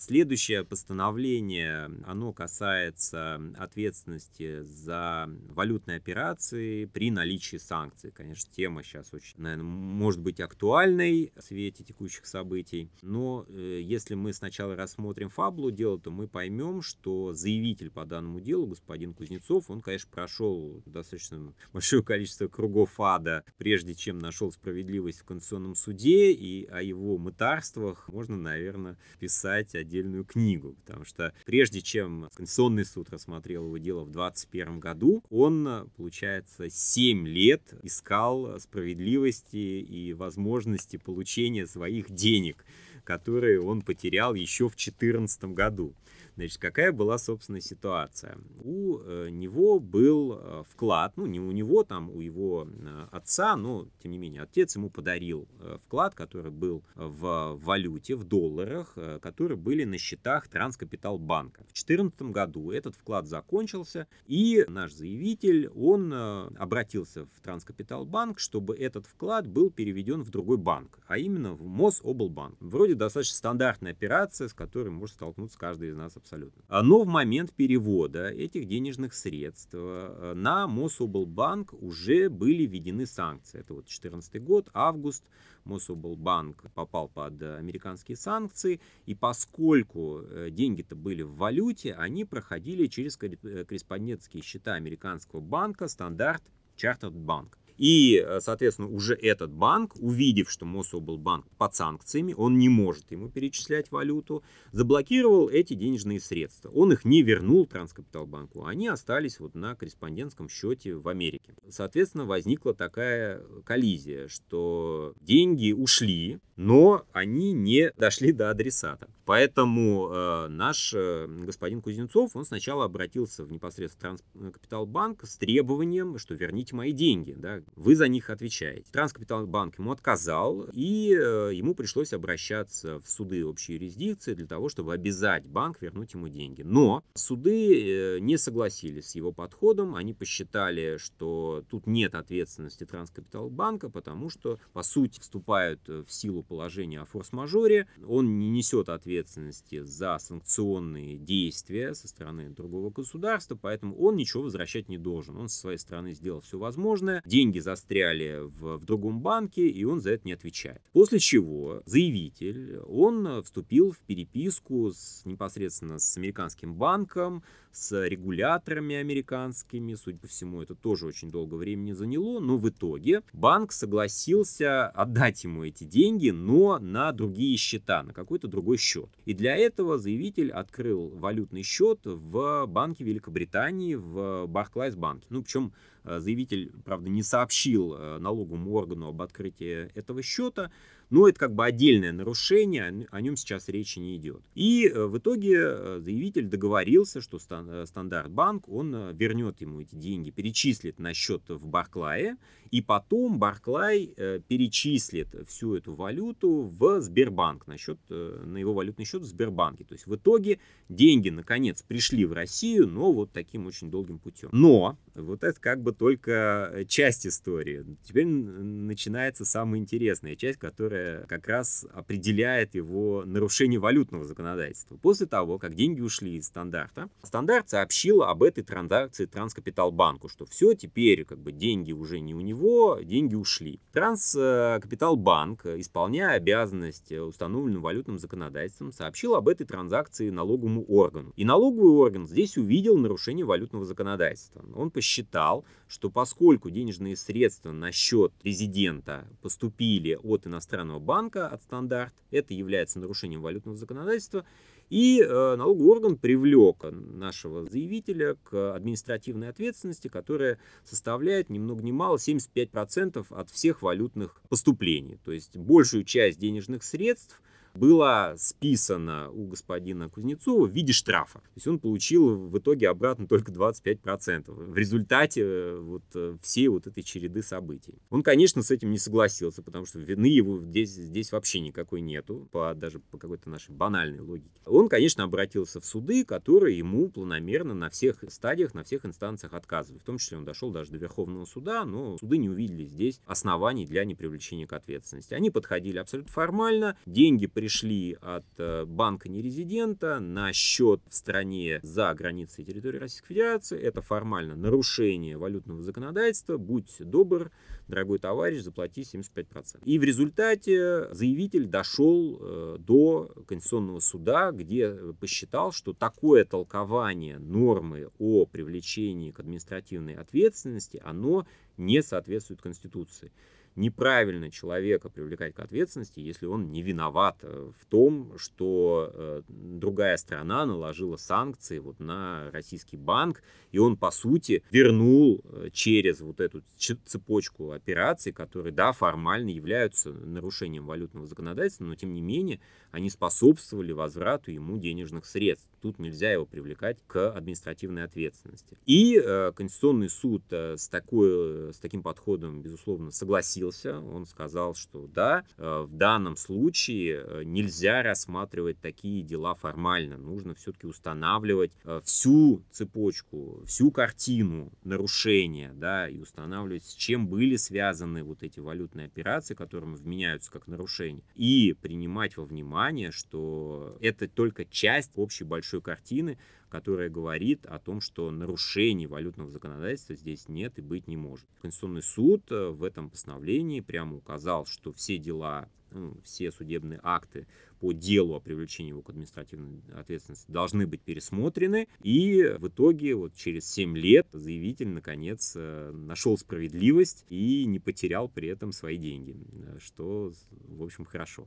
Следующее 0.07 0.65
постановление, 0.65 1.91
оно 2.05 2.35
касается 2.35 3.41
ответственности 3.57 4.61
за 4.61 5.31
валютные 5.49 5.97
операции 5.97 6.85
при 6.85 7.11
наличии 7.11 7.57
санкций. 7.57 8.11
Конечно, 8.11 8.53
тема 8.53 8.83
сейчас 8.83 9.15
очень, 9.15 9.41
наверное, 9.41 9.65
может 9.65 10.21
быть 10.21 10.41
актуальной 10.41 11.33
в 11.35 11.41
свете 11.41 11.85
текущих 11.85 12.27
событий. 12.27 12.91
Но 13.01 13.47
э, 13.49 13.81
если 13.81 14.15
мы 14.15 14.35
сначала 14.35 14.77
рассмотрим 14.77 15.31
фабулу 15.31 15.71
дела, 15.71 15.99
то 15.99 16.11
мы 16.11 16.29
поймем, 16.29 16.83
что 16.83 17.33
заявитель 17.33 17.91
по 17.91 18.05
данному 18.05 18.41
делу, 18.41 18.67
господин 18.67 19.15
Кузнецов, 19.15 19.71
он, 19.71 19.81
конечно, 19.81 20.11
прошел 20.13 20.83
достаточно 20.85 21.55
большое 21.73 22.03
количество 22.03 22.47
кругов 22.49 23.01
ада, 23.01 23.43
прежде 23.57 23.95
чем 23.95 24.19
нашел 24.19 24.53
справедливость 24.53 25.21
в 25.21 25.25
Конституционном 25.25 25.75
суде, 25.75 26.31
и 26.31 26.67
о 26.67 26.83
его 26.83 27.17
мытарствах 27.17 28.07
можно, 28.11 28.37
наверное, 28.37 28.99
писать 29.19 29.75
отдельную 29.95 30.25
книгу, 30.25 30.75
потому 30.85 31.05
что 31.05 31.33
прежде 31.45 31.81
чем 31.81 32.29
Конституционный 32.35 32.85
суд 32.85 33.11
рассмотрел 33.11 33.67
его 33.67 33.79
дело 33.79 34.01
в 34.01 34.11
2021 34.11 34.81
году, 34.81 35.23
он, 35.31 35.91
получается, 35.97 36.69
7 36.69 37.27
лет 37.27 37.75
искал 37.83 38.59
справедливости 38.59 39.57
и 39.57 40.13
возможности 40.13 40.97
получения 40.97 41.67
своих 41.67 42.11
денег, 42.11 42.65
которые 43.05 43.61
он 43.61 43.83
потерял 43.83 44.35
еще 44.35 44.69
в 44.69 44.77
2014 44.77 45.45
году. 45.45 45.95
Значит, 46.37 46.59
какая 46.59 46.91
была, 46.91 47.19
собственно, 47.19 47.61
ситуация? 47.61 48.39
У 48.63 48.99
э, 48.99 49.29
него 49.31 49.79
был 49.79 50.39
э, 50.41 50.65
вклад, 50.69 51.17
ну, 51.17 51.27
не 51.27 51.39
у 51.39 51.53
него, 51.53 51.85
там, 51.85 52.11
у 52.11 52.21
его 52.21 52.67
э, 52.67 53.07
отца, 53.13 53.55
но, 53.57 53.87
тем 54.03 54.11
не 54.11 54.19
менее, 54.19 54.43
отец 54.43 54.75
ему 54.75 54.91
подарил 54.91 55.49
вклад, 55.85 56.15
который 56.15 56.51
был 56.51 56.85
в 56.95 57.59
валюте, 57.63 58.17
в 58.17 58.25
долларах, 58.25 58.97
которые 59.21 59.57
были 59.57 59.85
на 59.85 59.99
счетах 59.99 60.49
Транскапитал 60.49 61.19
банка. 61.19 61.63
В 61.63 61.75
2014 61.75 62.23
году 62.23 62.71
этот 62.71 62.97
вклад 62.97 63.27
закончился, 63.27 64.07
и 64.27 64.65
наш 64.69 64.93
заявитель, 64.93 65.69
он 65.69 66.13
обратился 66.13 67.27
в 67.27 67.41
Транскапитал 67.43 68.05
банк, 68.05 68.39
чтобы 68.39 68.77
этот 68.77 69.07
вклад 69.07 69.47
был 69.47 69.71
переведен 69.71 70.23
в 70.23 70.31
другой 70.31 70.59
банк, 70.59 70.99
а 71.07 71.19
именно 71.19 71.55
в 71.55 71.67
Мособлбанк. 71.67 72.57
Вроде 72.61 72.95
достаточно 72.95 73.37
стандартная 73.37 73.93
операция, 73.93 74.49
с 74.49 74.55
которой 74.55 74.91
может 74.91 75.15
столкнуться 75.15 75.59
каждый 75.59 75.91
из 75.91 75.97
нас 75.97 76.17
абсолютно. 76.25 76.63
А, 76.69 76.83
но 76.83 77.03
в 77.03 77.07
момент 77.07 77.53
перевода 77.53 78.29
этих 78.29 78.67
денежных 78.67 79.15
средств 79.15 79.75
э, 79.75 80.33
на 80.35 80.67
Мособлбанк 80.67 81.75
уже 81.75 82.31
были 82.31 82.65
введены 82.65 83.07
санкции. 83.07 83.61
Это 83.61 83.75
вот 83.75 83.85
2014 83.85 84.43
год, 84.43 84.71
август. 84.73 85.25
Мособлбанк 85.65 86.63
попал 86.75 87.09
под 87.09 87.43
американские 87.43 88.19
санкции, 88.19 88.81
и 89.07 89.15
поскольку 89.15 90.21
э, 90.21 90.51
деньги-то 90.51 90.95
были 90.95 91.23
в 91.23 91.37
валюте, 91.37 91.95
они 91.95 92.25
проходили 92.25 92.87
через 92.87 93.19
э, 93.23 93.65
корреспондентские 93.65 94.43
счета 94.43 94.75
американского 94.75 95.41
банка 95.41 95.89
стандарт 95.89 96.43
Chartered 96.77 97.15
Bank. 97.15 97.57
И, 97.77 98.23
э, 98.25 98.41
соответственно, 98.41 98.89
уже 98.89 99.15
этот 99.15 99.53
банк, 99.53 99.95
увидев, 99.97 100.51
что 100.51 100.65
Мособлбанк 100.65 101.47
под 101.59 101.75
санкциями, 101.75 102.35
он 102.37 102.59
не 102.59 102.69
может 102.69 103.11
ему 103.11 103.29
перечислять 103.29 103.91
валюту, 103.91 104.43
заблокировал 104.73 105.49
эти 105.49 105.75
денежные 105.75 106.21
средства. 106.21 106.69
Он 106.71 106.93
их 106.93 107.05
не 107.05 107.23
вернул 107.23 107.67
Транскапиталбанку, 107.67 108.65
они 108.65 108.89
остались 108.89 109.41
вот 109.41 109.55
на 109.55 109.75
корреспондентском 109.75 110.49
счете 110.49 110.95
в 110.95 111.09
Америке. 111.09 111.55
Соответственно, 111.69 112.25
возникла 112.25 112.75
такая 112.75 113.43
коллизия, 113.65 114.29
что 114.29 115.15
деньги 115.21 115.73
ушли, 115.73 116.39
но 116.57 117.05
они 117.13 117.53
не 117.53 117.91
дошли 117.97 118.33
до 118.33 118.51
адресата. 118.51 119.09
Поэтому 119.25 120.11
э, 120.11 120.49
наш 120.49 120.93
э, 120.95 121.27
господин 121.27 121.81
Кузнецов, 121.81 122.37
он 122.37 122.45
сначала 122.45 122.85
обратился 122.85 123.45
в 123.45 123.51
непосредственно 123.51 124.19
Транскапиталбанк 124.35 125.25
с 125.25 125.39
требованием, 125.39 126.19
что 126.19 126.35
верните 126.35 126.77
мои 126.77 126.93
деньги, 126.93 127.33
да, 127.33 127.63
вы 127.77 127.97
за 127.97 128.09
них 128.09 128.31
отвечаете. 128.31 128.91
Транскапиталбанк 128.93 129.79
ему 129.79 129.93
отказал, 129.93 130.69
и 130.73 131.15
э, 131.15 131.51
ему 131.53 131.75
пришлось 131.75 132.13
обращаться 132.13 133.01
в 133.01 133.09
суды 133.09 133.45
общей 133.45 133.75
юрисдикции 133.75 134.35
для 134.35 134.47
того, 134.47 134.69
чтобы 134.69 134.93
обязать 134.93 135.45
банк 135.47 135.83
вернуть 135.83 136.15
ему 136.15 136.29
деньги. 136.29 136.63
Но 136.63 137.03
суды 137.15 138.17
э, 138.17 138.19
не 138.21 138.37
согласились 138.37 139.11
с 139.11 139.15
его 139.15 139.33
подходом, 139.33 139.97
они 139.97 140.15
посчитали, 140.15 140.97
что 140.99 141.65
тут 141.69 141.87
нет 141.87 142.15
ответственности 142.15 142.85
Транскапиталбанка, 142.85 143.91
потому 143.91 144.31
что, 144.31 144.59
по 144.73 144.83
сути, 144.83 145.21
вступают 145.21 145.87
в 145.89 146.09
силу 146.09 146.43
положения 146.43 147.01
о 147.01 147.05
форс-мажоре, 147.05 147.87
он 148.07 148.39
не 148.39 148.51
несет 148.51 148.89
ответственности 148.89 149.83
за 149.83 150.19
санкционные 150.19 151.19
действия 151.19 151.95
со 151.95 152.09
стороны 152.09 152.51
другого 152.51 152.91
государства, 152.91 153.59
поэтому 153.61 153.97
он 153.97 154.17
ничего 154.17 154.43
возвращать 154.45 154.89
не 154.89 154.99
должен. 154.99 155.37
Он 155.37 155.49
со 155.49 155.59
своей 155.59 155.79
стороны 155.79 156.15
сделал 156.15 156.41
все 156.41 156.59
возможное, 156.59 157.23
деньги 157.25 157.54
застряли 157.61 158.41
в, 158.43 158.79
в 158.79 158.85
другом 158.85 159.21
банке, 159.21 159.69
и 159.69 159.85
он 159.85 160.01
за 160.01 160.13
это 160.13 160.27
не 160.27 160.33
отвечает. 160.33 160.83
После 160.93 161.19
чего 161.19 161.83
заявитель, 161.87 162.79
он 162.87 163.43
вступил 163.43 163.93
в 163.93 163.99
переписку 163.99 164.93
с, 164.93 165.23
непосредственно 165.25 165.99
с 165.99 166.17
американским 166.17 166.75
банком, 166.75 167.43
с 167.73 168.07
регуляторами 168.07 168.95
американскими. 168.95 169.95
Судя 169.95 170.19
по 170.19 170.27
всему, 170.29 170.63
это 170.63 170.75
тоже 170.75 171.07
очень 171.07 171.31
долго 171.31 171.55
времени 171.55 171.93
заняло, 171.93 172.41
но 172.41 172.57
в 172.57 172.69
итоге 172.69 173.23
банк 173.33 173.73
согласился 173.73 174.87
отдать 174.89 175.43
ему 175.45 175.65
эти 175.65 175.85
деньги, 175.85 176.31
но 176.31 176.79
на 176.79 177.13
другие 177.13 177.57
счета, 177.57 178.03
на 178.03 178.13
какой-то 178.13 178.49
другой 178.49 178.79
счет. 178.79 179.11
И 179.25 179.35
для 179.35 179.57
этого 179.57 179.99
заявитель 179.99 180.51
открыл 180.51 181.09
валютный 181.09 181.63
счет 181.63 182.01
в 182.05 182.67
банке 182.67 183.05
Великобритании, 183.05 183.95
в 183.95 184.47
Barclays 184.47 184.97
банке. 184.97 185.27
Ну, 185.31 185.43
причем 185.43 185.73
заявитель, 186.05 186.73
правда, 186.85 187.09
не 187.09 187.23
сообщил 187.23 187.95
э, 187.95 188.19
налоговому 188.19 188.73
органу 188.73 189.09
об 189.09 189.23
открытии 189.23 189.91
этого 189.95 190.23
счета, 190.23 190.71
но 191.11 191.29
это 191.29 191.39
как 191.39 191.55
бы 191.55 191.65
отдельное 191.65 192.13
нарушение, 192.13 193.07
о 193.11 193.21
нем 193.21 193.37
сейчас 193.37 193.69
речи 193.69 193.99
не 193.99 194.17
идет. 194.17 194.43
И 194.55 194.89
э, 194.89 195.07
в 195.07 195.19
итоге 195.19 195.59
э, 195.61 196.01
заявитель 196.03 196.47
договорился, 196.47 197.21
что 197.21 197.39
э, 197.39 197.85
Стандарт 197.87 198.31
Банк, 198.31 198.69
он 198.69 199.15
вернет 199.17 199.61
ему 199.61 199.81
эти 199.81 199.95
деньги, 199.95 200.31
перечислит 200.31 200.99
на 200.99 201.15
счет 201.15 201.43
в 201.49 201.67
Барклае, 201.67 202.37
и 202.71 202.83
потом 202.83 203.39
Барклай 203.39 204.07
перечислит 204.49 205.29
всю 205.47 205.77
эту 205.77 205.93
валюту 205.93 206.63
в 206.77 207.01
Сбербанк, 207.01 207.69
на, 207.69 207.79
счет, 207.79 207.99
на 208.09 208.57
его 208.57 208.75
валютный 208.75 209.05
счет 209.05 209.23
в 209.23 209.27
Сбербанке. 209.27 209.85
То 209.85 209.95
есть 209.95 210.09
в 210.09 210.17
итоге 210.17 210.59
деньги 210.89 211.29
наконец 211.29 211.83
пришли 211.83 212.25
в 212.25 212.33
Россию, 212.33 212.89
но 212.89 213.13
вот 213.13 213.31
таким 213.31 213.67
очень 213.67 213.93
долгим 213.93 214.19
путем. 214.19 214.49
Но 214.51 214.99
вот 215.15 215.45
это 215.45 215.61
как 215.61 215.83
бы 215.83 215.93
только 215.93 216.85
часть 216.89 217.27
истории. 217.27 217.85
Теперь 218.03 218.27
начинается 218.27 219.45
самая 219.45 219.81
интересная 219.81 220.37
часть, 220.37 220.59
которая 220.59 221.25
как 221.27 221.47
раз 221.49 221.87
определяет 221.93 222.75
его 222.75 223.25
нарушение 223.25 223.79
валютного 223.79 224.25
законодательства. 224.25 224.97
После 224.97 225.27
того, 225.27 225.59
как 225.59 225.75
деньги 225.75 226.01
ушли 226.01 226.37
из 226.37 226.47
стандарта, 226.47 227.09
стандарт 227.23 227.71
сообщил 227.71 228.23
об 228.23 228.43
этой 228.43 228.65
транзакции 228.65 229.27
Транскапиталбанку, 229.27 230.29
что 230.29 230.47
все, 230.47 230.75
теперь 230.75 231.25
как 231.25 231.39
бы 231.39 231.53
деньги 231.53 231.93
уже 231.93 232.21
не 232.21 232.35
у 232.35 232.41
него, 232.41 232.99
деньги 233.03 233.35
ушли. 233.35 233.81
Транскапиталбанк, 233.93 235.67
исполняя 235.67 236.37
обязанность, 236.37 237.13
установленную 237.13 237.81
валютным 237.81 238.19
законодательством, 238.19 238.93
сообщил 238.93 239.35
об 239.35 239.49
этой 239.49 239.65
транзакции 239.65 240.31
налоговому 240.31 240.85
органу. 240.85 241.33
И 241.37 241.45
налоговый 241.45 241.93
орган 241.93 242.27
здесь 242.27 242.57
увидел 242.57 242.97
нарушение 242.99 243.45
валютного 243.45 243.85
законодательства. 243.85 244.65
Он 244.75 244.91
посчитал, 244.91 245.04
что 245.05 246.11
поскольку 246.11 246.71
денежные 246.71 247.17
средства 247.17 247.73
на 247.73 247.93
счет 247.93 248.33
резидента 248.43 249.27
поступили 249.43 250.19
от 250.23 250.47
иностранного 250.47 250.99
банка, 250.99 251.49
от 251.49 251.63
стандарт, 251.63 252.15
это 252.31 252.55
является 252.55 252.99
нарушением 252.99 253.43
валютного 253.43 253.77
законодательства, 253.77 254.45
и 254.91 255.21
э, 255.21 255.57
налоговый 255.57 255.89
орган 255.89 256.17
привлек 256.17 256.85
нашего 256.91 257.65
заявителя 257.65 258.37
к 258.43 258.75
административной 258.75 259.49
ответственности, 259.49 260.09
которая 260.09 260.59
составляет 260.85 261.49
ни 261.49 261.59
много 261.59 261.83
ни 261.83 261.93
мало 261.93 262.17
75% 262.17 263.27
от 263.31 263.51
всех 263.51 263.83
валютных 263.83 264.41
поступлений. 264.49 265.19
То 265.25 265.33
есть 265.33 265.57
большую 265.57 266.05
часть 266.05 266.39
денежных 266.39 266.83
средств– 266.83 267.41
была 267.75 268.37
списана 268.37 269.31
у 269.31 269.47
господина 269.47 270.09
Кузнецова 270.09 270.67
в 270.67 270.71
виде 270.71 270.93
штрафа. 270.93 271.41
То 271.41 271.57
есть 271.57 271.67
он 271.67 271.79
получил 271.79 272.37
в 272.37 272.59
итоге 272.59 272.89
обратно 272.89 273.27
только 273.27 273.53
25% 273.53 274.51
в 274.51 274.77
результате 274.77 275.43
э, 275.43 275.79
вот 275.79 276.05
э, 276.15 276.37
всей 276.43 276.69
вот 276.69 276.87
этой 276.87 277.03
череды 277.03 277.43
событий. 277.43 277.95
Он, 278.11 278.23
конечно, 278.23 278.63
с 278.63 278.71
этим 278.71 278.91
не 278.91 278.99
согласился, 278.99 279.63
потому 279.63 279.87
что 279.87 279.99
вины 279.99 280.27
его 280.27 280.61
здесь, 280.61 280.91
здесь 280.91 281.33
вообще 281.33 281.61
никакой 281.61 282.01
нету, 282.01 282.49
по, 282.53 282.75
даже 282.75 283.01
по 283.01 283.19
какой-то 283.19 283.51
нашей 283.51 283.73
банальной 283.73 284.21
логике. 284.21 284.61
Он, 284.67 284.89
конечно, 284.89 285.25
обратился 285.25 285.81
в 285.81 285.85
суды, 285.85 286.25
которые 286.25 286.79
ему 286.79 287.09
планомерно 287.09 287.75
на 287.75 287.91
всех 287.91 288.25
стадиях, 288.29 288.75
на 288.75 288.85
всех 288.85 289.05
инстанциях 289.05 289.53
отказывают. 289.53 290.03
В 290.03 290.07
том 290.07 290.19
числе 290.19 290.39
он 290.39 290.45
дошел 290.45 290.71
даже 290.71 290.91
до 290.93 290.99
Верховного 290.99 291.45
суда, 291.45 291.85
но 291.85 292.17
суды 292.19 292.39
не 292.39 292.49
увидели 292.49 292.85
здесь 292.85 293.21
оснований 293.27 293.87
для 293.87 294.05
непривлечения 294.05 294.67
к 294.67 294.73
ответственности. 294.73 295.35
Они 295.35 295.51
подходили 295.51 295.99
абсолютно 295.99 296.33
формально, 296.33 296.97
деньги 297.07 297.47
при 297.47 297.64
пришли 297.65 298.15
от 298.21 298.45
э, 298.59 298.85
банка 298.85 299.31
нерезидента 299.31 300.21
на 300.21 300.53
счет 300.53 301.01
в 301.09 301.15
стране 301.15 301.81
за 301.83 302.13
границей 302.13 302.63
территории 302.63 302.99
Российской 302.99 303.29
Федерации. 303.29 303.81
Это 303.81 304.03
формально 304.03 304.55
нарушение 304.55 305.39
валютного 305.39 305.83
законодательства. 305.83 306.59
Будь 306.59 306.95
добр, 306.99 307.51
дорогой 307.89 308.19
товарищ, 308.19 308.61
заплати 308.61 309.01
75%. 309.01 309.81
И 309.87 309.99
в 309.99 310.03
результате 310.03 311.09
заявитель 311.15 311.65
дошел 311.65 312.39
э, 312.39 312.77
до 312.81 313.33
Конституционного 313.49 314.01
суда, 314.01 314.53
где 314.53 314.95
посчитал, 315.19 315.73
что 315.73 315.95
такое 315.95 316.45
толкование 316.45 317.39
нормы 317.39 318.11
о 318.19 318.45
привлечении 318.45 319.31
к 319.31 319.41
административной 319.41 320.17
ответственности, 320.17 321.01
оно 321.03 321.47
не 321.79 322.03
соответствует 322.03 322.61
Конституции 322.61 323.33
неправильно 323.77 324.51
человека 324.51 325.09
привлекать 325.09 325.55
к 325.55 325.61
ответственности, 325.61 326.21
если 326.21 326.47
он 326.47 326.71
не 326.71 326.83
виноват 326.83 327.39
э, 327.43 327.71
в 327.79 327.87
том, 327.87 328.39
что 328.39 329.11
э, 329.13 329.43
другая 329.49 330.17
страна 330.17 330.65
наложила 330.67 331.17
санкции 331.17 331.79
вот 331.79 331.99
на 332.01 332.51
российский 332.53 332.97
банк, 332.97 333.43
и 333.73 333.79
он, 333.79 333.97
по 333.97 334.11
сути, 334.11 334.63
вернул 334.71 335.41
э, 335.45 335.69
через 335.73 336.21
вот 336.21 336.41
эту 336.41 336.63
цепочку 336.77 337.73
операций, 337.73 338.33
которые, 338.33 338.73
да, 338.73 338.93
формально 338.93 339.51
являются 339.51 340.13
нарушением 340.13 340.87
валютного 340.87 341.27
законодательства, 341.27 341.85
но, 341.85 341.95
тем 341.97 342.13
не 342.13 342.21
менее, 342.21 342.61
они 342.91 343.11
способствовали 343.11 343.93
возврату 343.93 344.53
ему 344.53 344.79
денежных 344.79 345.27
средств. 345.27 345.69
Тут 345.85 345.99
нельзя 345.99 346.33
его 346.33 346.47
привлекать 346.47 346.97
к 347.07 347.31
административной 347.33 348.05
ответственности. 348.05 348.79
И 348.87 349.21
э, 349.23 349.53
Конституционный 349.55 350.09
суд 350.09 350.43
э, 350.49 350.79
с, 350.79 350.89
такой, 350.89 351.75
с 351.75 351.77
таким 351.77 352.03
подходом, 352.03 352.63
безусловно, 352.63 353.11
согласился. 353.11 354.01
Он 354.01 354.25
сказал, 354.25 354.75
что 354.75 355.07
да, 355.09 355.45
э, 355.59 355.85
в 355.87 355.95
данном 355.95 356.39
случае 356.39 357.23
э, 357.23 357.43
нельзя 357.45 358.03
рассматривать 358.03 358.81
такие 358.81 359.23
дела 359.23 359.55
формально. 359.55 360.17
Нужно 360.17 360.55
все-таки 360.55 360.87
устанавливать 360.87 361.73
э, 361.85 362.01
всю 362.03 362.65
цепочку, 362.71 363.61
всю 363.67 363.91
картину 363.91 364.73
нарушения, 364.85 365.75
да, 365.75 366.09
и 366.09 366.19
устанавливать, 366.19 366.85
с 366.85 366.95
чем 366.95 367.29
были 367.29 367.57
связаны 367.57 368.25
вот 368.25 368.43
эти 368.43 368.59
валютные 368.59 369.05
операции, 369.05 369.53
которым 369.53 369.97
вменяются 369.97 370.51
как 370.51 370.67
нарушения, 370.67 371.25
и 371.35 371.77
принимать 371.83 372.39
во 372.39 372.47
внимание 372.47 373.11
что 373.13 373.99
это 374.01 374.29
только 374.29 374.65
часть 374.65 375.13
общей 375.17 375.45
большой 375.45 375.74
картины, 375.81 376.39
которая 376.69 377.09
говорит 377.09 377.67
о 377.67 377.79
том, 377.79 378.01
что 378.01 378.31
нарушений 378.31 379.07
валютного 379.07 379.51
законодательства 379.51 380.17
здесь 380.17 380.49
нет 380.49 380.79
и 380.79 380.83
быть 380.83 381.07
не 381.07 381.17
может. 381.17 381.47
Конституционный 381.63 382.03
суд 382.03 382.51
э, 382.51 382.71
в 382.71 382.83
этом 382.83 383.11
постановлении 383.11 383.81
прямо 383.81 384.17
указал, 384.17 384.67
что 384.67 384.93
все 384.93 385.19
дела, 385.19 385.69
ну, 385.93 386.17
все 386.25 386.51
судебные 386.51 386.99
акты 387.03 387.47
по 387.79 387.93
делу 387.93 388.35
о 388.35 388.41
привлечении 388.41 388.89
его 388.89 389.03
к 389.03 389.11
административной 389.11 389.83
ответственности 389.95 390.51
должны 390.51 390.87
быть 390.87 391.03
пересмотрены. 391.03 391.87
И 392.03 392.57
в 392.59 392.69
итоге 392.69 393.15
вот 393.15 393.35
через 393.35 393.71
7 393.71 393.97
лет 393.97 394.27
заявитель 394.33 394.89
наконец 394.89 395.53
э, 395.55 395.93
нашел 395.93 396.37
справедливость 396.37 397.25
и 397.29 397.67
не 397.67 397.79
потерял 397.79 398.29
при 398.29 398.49
этом 398.49 398.73
свои 398.73 398.97
деньги, 398.97 399.37
э, 399.53 399.79
что, 399.81 400.33
в 400.51 400.83
общем, 400.83 401.05
хорошо. 401.05 401.47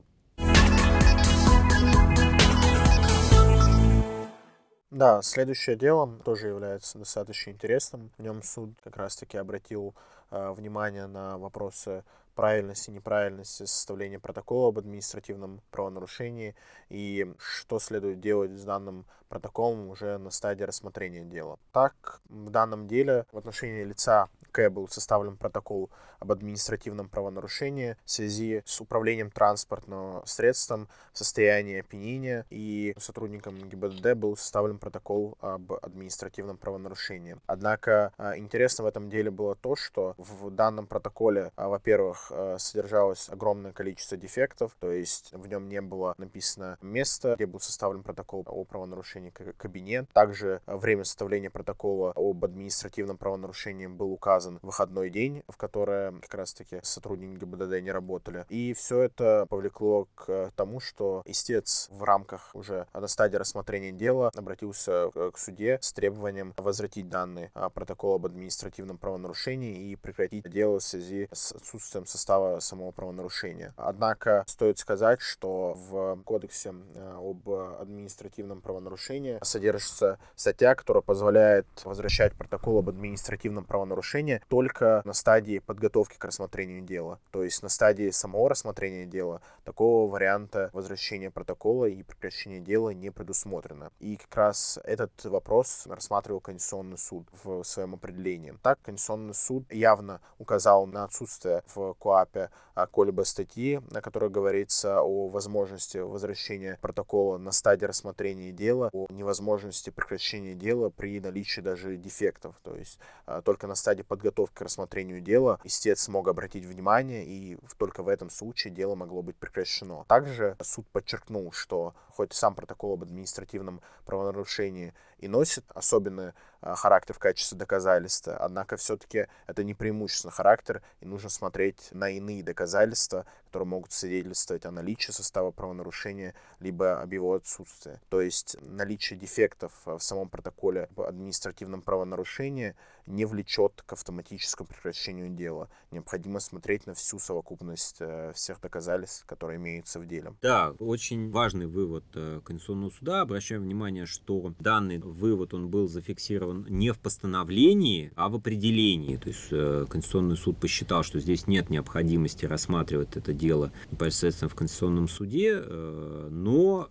Да, 4.90 5.20
следующее 5.20 5.76
дело 5.76 6.08
тоже 6.24 6.48
является 6.48 6.98
достаточно 6.98 7.50
интересным. 7.50 8.10
В 8.16 8.22
нем 8.22 8.42
суд 8.42 8.70
как 8.82 8.96
раз-таки 8.96 9.36
обратил 9.36 9.94
э, 10.30 10.50
внимание 10.52 11.06
на 11.06 11.36
вопросы 11.36 12.04
правильности, 12.34 12.90
неправильности 12.90 13.64
составления 13.64 14.18
протокола 14.18 14.68
об 14.68 14.78
административном 14.78 15.60
правонарушении 15.70 16.54
и 16.88 17.26
что 17.38 17.78
следует 17.80 18.20
делать 18.20 18.52
с 18.52 18.64
данным 18.64 19.04
протоколом 19.28 19.90
уже 19.90 20.16
на 20.16 20.30
стадии 20.30 20.62
рассмотрения 20.62 21.24
дела. 21.24 21.58
Так, 21.72 22.22
в 22.28 22.48
данном 22.48 22.86
деле 22.86 23.26
в 23.30 23.36
отношении 23.36 23.84
лица 23.84 24.28
Был 24.68 24.88
составлен 24.88 25.36
протокол 25.36 25.90
об 26.18 26.32
административном 26.32 27.08
правонарушении 27.08 27.96
в 28.04 28.10
связи 28.10 28.62
с 28.64 28.80
управлением 28.80 29.30
транспортным 29.30 30.22
средством 30.26 30.88
в 31.12 31.18
состоянии 31.18 31.80
опьянения, 31.80 32.44
и 32.50 32.94
сотрудникам 32.98 33.56
ГИБДД 33.68 34.14
был 34.14 34.36
составлен 34.36 34.78
протокол 34.78 35.36
об 35.40 35.72
административном 35.72 36.56
правонарушении. 36.56 37.36
Однако 37.46 38.12
а, 38.16 38.36
интересно 38.36 38.84
в 38.84 38.86
этом 38.86 39.08
деле 39.10 39.30
было 39.30 39.54
то, 39.54 39.76
что 39.76 40.14
в 40.18 40.50
данном 40.50 40.86
протоколе, 40.86 41.52
а, 41.56 41.68
во-первых, 41.68 42.30
а, 42.30 42.56
содержалось 42.58 43.28
огромное 43.28 43.72
количество 43.72 44.16
дефектов, 44.16 44.76
то 44.80 44.90
есть 44.90 45.32
в 45.32 45.46
нем 45.46 45.68
не 45.68 45.80
было 45.80 46.14
написано 46.18 46.78
место, 46.82 47.34
где 47.36 47.46
был 47.46 47.60
составлен 47.60 48.02
протокол 48.02 48.44
о 48.46 48.64
правонарушении 48.64 49.30
кабинет. 49.30 50.08
Также 50.12 50.60
время 50.66 51.04
составления 51.04 51.50
протокола 51.50 52.12
об 52.16 52.44
административном 52.44 53.16
правонарушении 53.16 53.86
был 53.86 54.12
указан 54.12 54.47
выходной 54.62 55.10
день, 55.10 55.42
в 55.48 55.56
которое 55.56 56.12
как 56.12 56.34
раз-таки 56.34 56.80
сотрудники 56.82 57.38
ГИБДД 57.40 57.80
не 57.82 57.92
работали. 57.92 58.44
И 58.48 58.72
все 58.74 59.00
это 59.02 59.46
повлекло 59.48 60.08
к 60.14 60.52
тому, 60.56 60.80
что 60.80 61.22
истец 61.24 61.88
в 61.90 62.02
рамках 62.02 62.54
уже 62.54 62.86
на 62.92 63.06
стадии 63.06 63.36
рассмотрения 63.36 63.92
дела 63.92 64.30
обратился 64.34 65.10
к 65.10 65.38
суде 65.38 65.78
с 65.80 65.92
требованием 65.92 66.54
возвратить 66.56 67.08
данный 67.08 67.50
а, 67.54 67.68
протокол 67.70 68.16
об 68.16 68.26
административном 68.26 68.98
правонарушении 68.98 69.90
и 69.90 69.96
прекратить 69.96 70.48
дело 70.50 70.78
в 70.78 70.82
связи 70.82 71.28
с 71.32 71.52
отсутствием 71.52 72.06
состава 72.06 72.60
самого 72.60 72.90
правонарушения. 72.90 73.74
Однако 73.76 74.44
стоит 74.46 74.78
сказать, 74.78 75.20
что 75.20 75.74
в 75.74 76.22
кодексе 76.24 76.74
а, 76.94 77.18
об 77.18 77.48
административном 77.50 78.60
правонарушении 78.60 79.38
содержится 79.42 80.18
статья, 80.36 80.74
которая 80.74 81.02
позволяет 81.02 81.66
возвращать 81.84 82.34
протокол 82.34 82.78
об 82.78 82.88
административном 82.88 83.64
правонарушении 83.64 84.37
только 84.46 85.02
на 85.04 85.12
стадии 85.12 85.58
подготовки 85.58 86.16
к 86.18 86.24
рассмотрению 86.24 86.82
дела. 86.82 87.18
То 87.30 87.42
есть 87.42 87.62
на 87.62 87.68
стадии 87.68 88.10
самого 88.10 88.50
рассмотрения 88.50 89.06
дела 89.06 89.40
такого 89.64 90.10
варианта 90.10 90.70
возвращения 90.72 91.30
протокола 91.30 91.86
и 91.86 92.02
прекращения 92.02 92.60
дела 92.60 92.90
не 92.90 93.10
предусмотрено. 93.10 93.90
И 94.00 94.16
как 94.16 94.34
раз 94.36 94.78
этот 94.84 95.24
вопрос 95.24 95.86
рассматривал 95.86 96.40
Конституционный 96.40 96.98
суд 96.98 97.26
в 97.42 97.62
своем 97.64 97.94
определении. 97.94 98.54
Так, 98.62 98.78
Конституционный 98.82 99.34
суд 99.34 99.72
явно 99.72 100.20
указал 100.38 100.86
на 100.86 101.04
отсутствие 101.04 101.62
в 101.74 101.94
КОАПе 101.94 102.50
какой-либо 102.74 103.22
статьи, 103.22 103.80
на 103.90 104.00
которой 104.00 104.30
говорится 104.30 105.02
о 105.02 105.28
возможности 105.28 105.98
возвращения 105.98 106.78
протокола 106.80 107.38
на 107.38 107.50
стадии 107.50 107.86
рассмотрения 107.86 108.52
дела, 108.52 108.90
о 108.92 109.06
невозможности 109.10 109.90
прекращения 109.90 110.54
дела 110.54 110.90
при 110.90 111.20
наличии 111.20 111.60
даже 111.60 111.96
дефектов. 111.96 112.54
То 112.62 112.76
есть 112.76 112.98
а, 113.26 113.42
только 113.42 113.66
на 113.66 113.74
стадии 113.74 114.02
подготовки 114.02 114.17
к 114.18 114.60
рассмотрению 114.60 115.20
дела 115.20 115.60
истец 115.64 116.02
смог 116.02 116.28
обратить 116.28 116.64
внимание, 116.64 117.24
и 117.24 117.58
только 117.78 118.02
в 118.02 118.08
этом 118.08 118.30
случае 118.30 118.72
дело 118.72 118.94
могло 118.94 119.22
быть 119.22 119.36
прекращено. 119.36 120.04
Также 120.08 120.56
суд 120.62 120.86
подчеркнул, 120.88 121.52
что 121.52 121.94
хоть 122.10 122.32
сам 122.32 122.54
протокол 122.54 122.94
об 122.94 123.02
административном 123.02 123.80
правонарушении 124.04 124.94
и 125.18 125.28
носит 125.28 125.64
особенный 125.74 126.32
а, 126.57 126.57
характер 126.62 127.14
в 127.14 127.18
качестве 127.18 127.58
доказательства, 127.58 128.36
однако 128.36 128.76
все-таки 128.76 129.26
это 129.46 129.64
не 129.64 129.74
преимущественно 129.74 130.30
характер, 130.30 130.82
и 131.00 131.06
нужно 131.06 131.28
смотреть 131.28 131.88
на 131.92 132.10
иные 132.10 132.42
доказательства, 132.42 133.26
которые 133.46 133.68
могут 133.68 133.92
свидетельствовать 133.92 134.66
о 134.66 134.70
наличии 134.70 135.10
состава 135.10 135.50
правонарушения, 135.50 136.34
либо 136.60 137.00
об 137.00 137.12
его 137.12 137.34
отсутствии. 137.34 137.98
То 138.08 138.20
есть 138.20 138.56
наличие 138.60 139.18
дефектов 139.18 139.72
в 139.84 140.00
самом 140.00 140.28
протоколе 140.28 140.84
об 140.84 141.00
административном 141.02 141.82
правонарушении 141.82 142.74
не 143.06 143.24
влечет 143.24 143.82
к 143.86 143.92
автоматическому 143.94 144.68
прекращению 144.68 145.30
дела. 145.30 145.70
Необходимо 145.90 146.40
смотреть 146.40 146.86
на 146.86 146.94
всю 146.94 147.18
совокупность 147.18 147.96
э, 148.00 148.32
всех 148.34 148.60
доказательств, 148.60 149.24
которые 149.24 149.56
имеются 149.56 149.98
в 149.98 150.06
деле. 150.06 150.34
Да, 150.42 150.74
очень 150.78 151.30
важный 151.30 151.66
вывод 151.66 152.04
э, 152.14 152.40
Конституционного 152.44 152.90
суда. 152.90 153.20
Обращаю 153.22 153.62
внимание, 153.62 154.04
что 154.04 154.54
данный 154.58 154.98
вывод 154.98 155.54
он 155.54 155.68
был 155.68 155.88
зафиксирован 155.88 156.47
не 156.52 156.92
в 156.92 156.98
постановлении, 156.98 158.12
а 158.16 158.28
в 158.28 158.36
определении. 158.36 159.16
То 159.16 159.28
есть 159.28 159.48
э, 159.50 159.86
Конституционный 159.88 160.36
суд 160.36 160.58
посчитал, 160.58 161.02
что 161.02 161.20
здесь 161.20 161.46
нет 161.46 161.70
необходимости 161.70 162.46
рассматривать 162.46 163.16
это 163.16 163.32
дело 163.32 163.72
непосредственно 163.90 164.48
в 164.48 164.54
Конституционном 164.54 165.08
суде, 165.08 165.58
но 165.58 166.88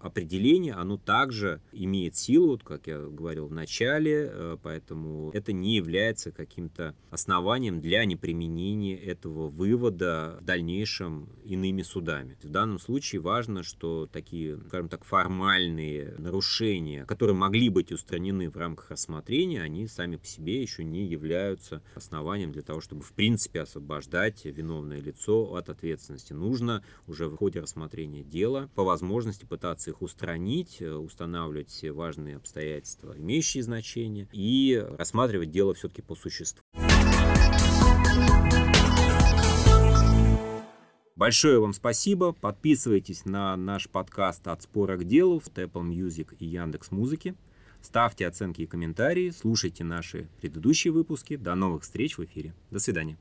определение, 0.00 0.74
оно 0.74 0.96
также 0.96 1.60
имеет 1.72 2.16
силу, 2.16 2.58
как 2.62 2.86
я 2.86 2.98
говорил 2.98 3.46
в 3.46 3.52
начале, 3.52 4.58
поэтому 4.62 5.30
это 5.32 5.52
не 5.52 5.76
является 5.76 6.32
каким-то 6.32 6.94
основанием 7.10 7.80
для 7.80 8.04
неприменения 8.04 8.96
этого 8.96 9.48
вывода 9.48 10.38
в 10.40 10.44
дальнейшем 10.44 11.28
иными 11.44 11.82
судами. 11.82 12.36
В 12.42 12.48
данном 12.48 12.78
случае 12.78 13.20
важно, 13.20 13.62
что 13.62 14.08
такие, 14.10 14.58
скажем 14.68 14.88
так, 14.88 15.04
формальные 15.04 16.14
нарушения, 16.18 17.04
которые 17.04 17.36
могли 17.36 17.68
быть 17.68 17.92
устранены 17.92 18.50
в 18.50 18.56
рамках 18.56 18.90
рассмотрения, 19.00 19.62
они 19.62 19.86
сами 19.88 20.16
по 20.16 20.26
себе 20.26 20.60
еще 20.60 20.84
не 20.84 21.06
являются 21.06 21.82
основанием 21.94 22.52
для 22.52 22.60
того, 22.60 22.82
чтобы 22.82 23.02
в 23.02 23.12
принципе 23.14 23.62
освобождать 23.62 24.44
виновное 24.44 25.00
лицо 25.00 25.54
от 25.54 25.70
ответственности. 25.70 26.34
Нужно 26.34 26.84
уже 27.06 27.28
в 27.28 27.36
ходе 27.36 27.60
рассмотрения 27.60 28.22
дела 28.22 28.68
по 28.74 28.84
возможности 28.84 29.46
пытаться 29.46 29.90
их 29.90 30.02
устранить, 30.02 30.82
э, 30.82 30.92
устанавливать 30.92 31.70
все 31.70 31.92
важные 31.92 32.36
обстоятельства, 32.36 33.14
имеющие 33.16 33.62
значение, 33.62 34.28
и 34.32 34.84
рассматривать 34.98 35.50
дело 35.50 35.72
все-таки 35.72 36.02
по 36.02 36.14
существу. 36.14 36.62
Большое 41.16 41.58
вам 41.58 41.72
спасибо. 41.72 42.32
Подписывайтесь 42.32 43.24
на 43.24 43.56
наш 43.56 43.88
подкаст 43.88 44.46
«От 44.46 44.62
спора 44.62 44.98
к 44.98 45.04
делу» 45.04 45.40
в 45.40 45.48
Apple 45.48 45.88
Music 45.88 46.36
и 46.38 46.44
Яндекс 46.44 46.90
Музыке. 46.90 47.34
Ставьте 47.82 48.26
оценки 48.26 48.62
и 48.62 48.66
комментарии, 48.66 49.30
слушайте 49.30 49.84
наши 49.84 50.28
предыдущие 50.40 50.92
выпуски. 50.92 51.36
До 51.36 51.54
новых 51.54 51.82
встреч 51.82 52.18
в 52.18 52.24
эфире. 52.24 52.54
До 52.70 52.78
свидания. 52.78 53.16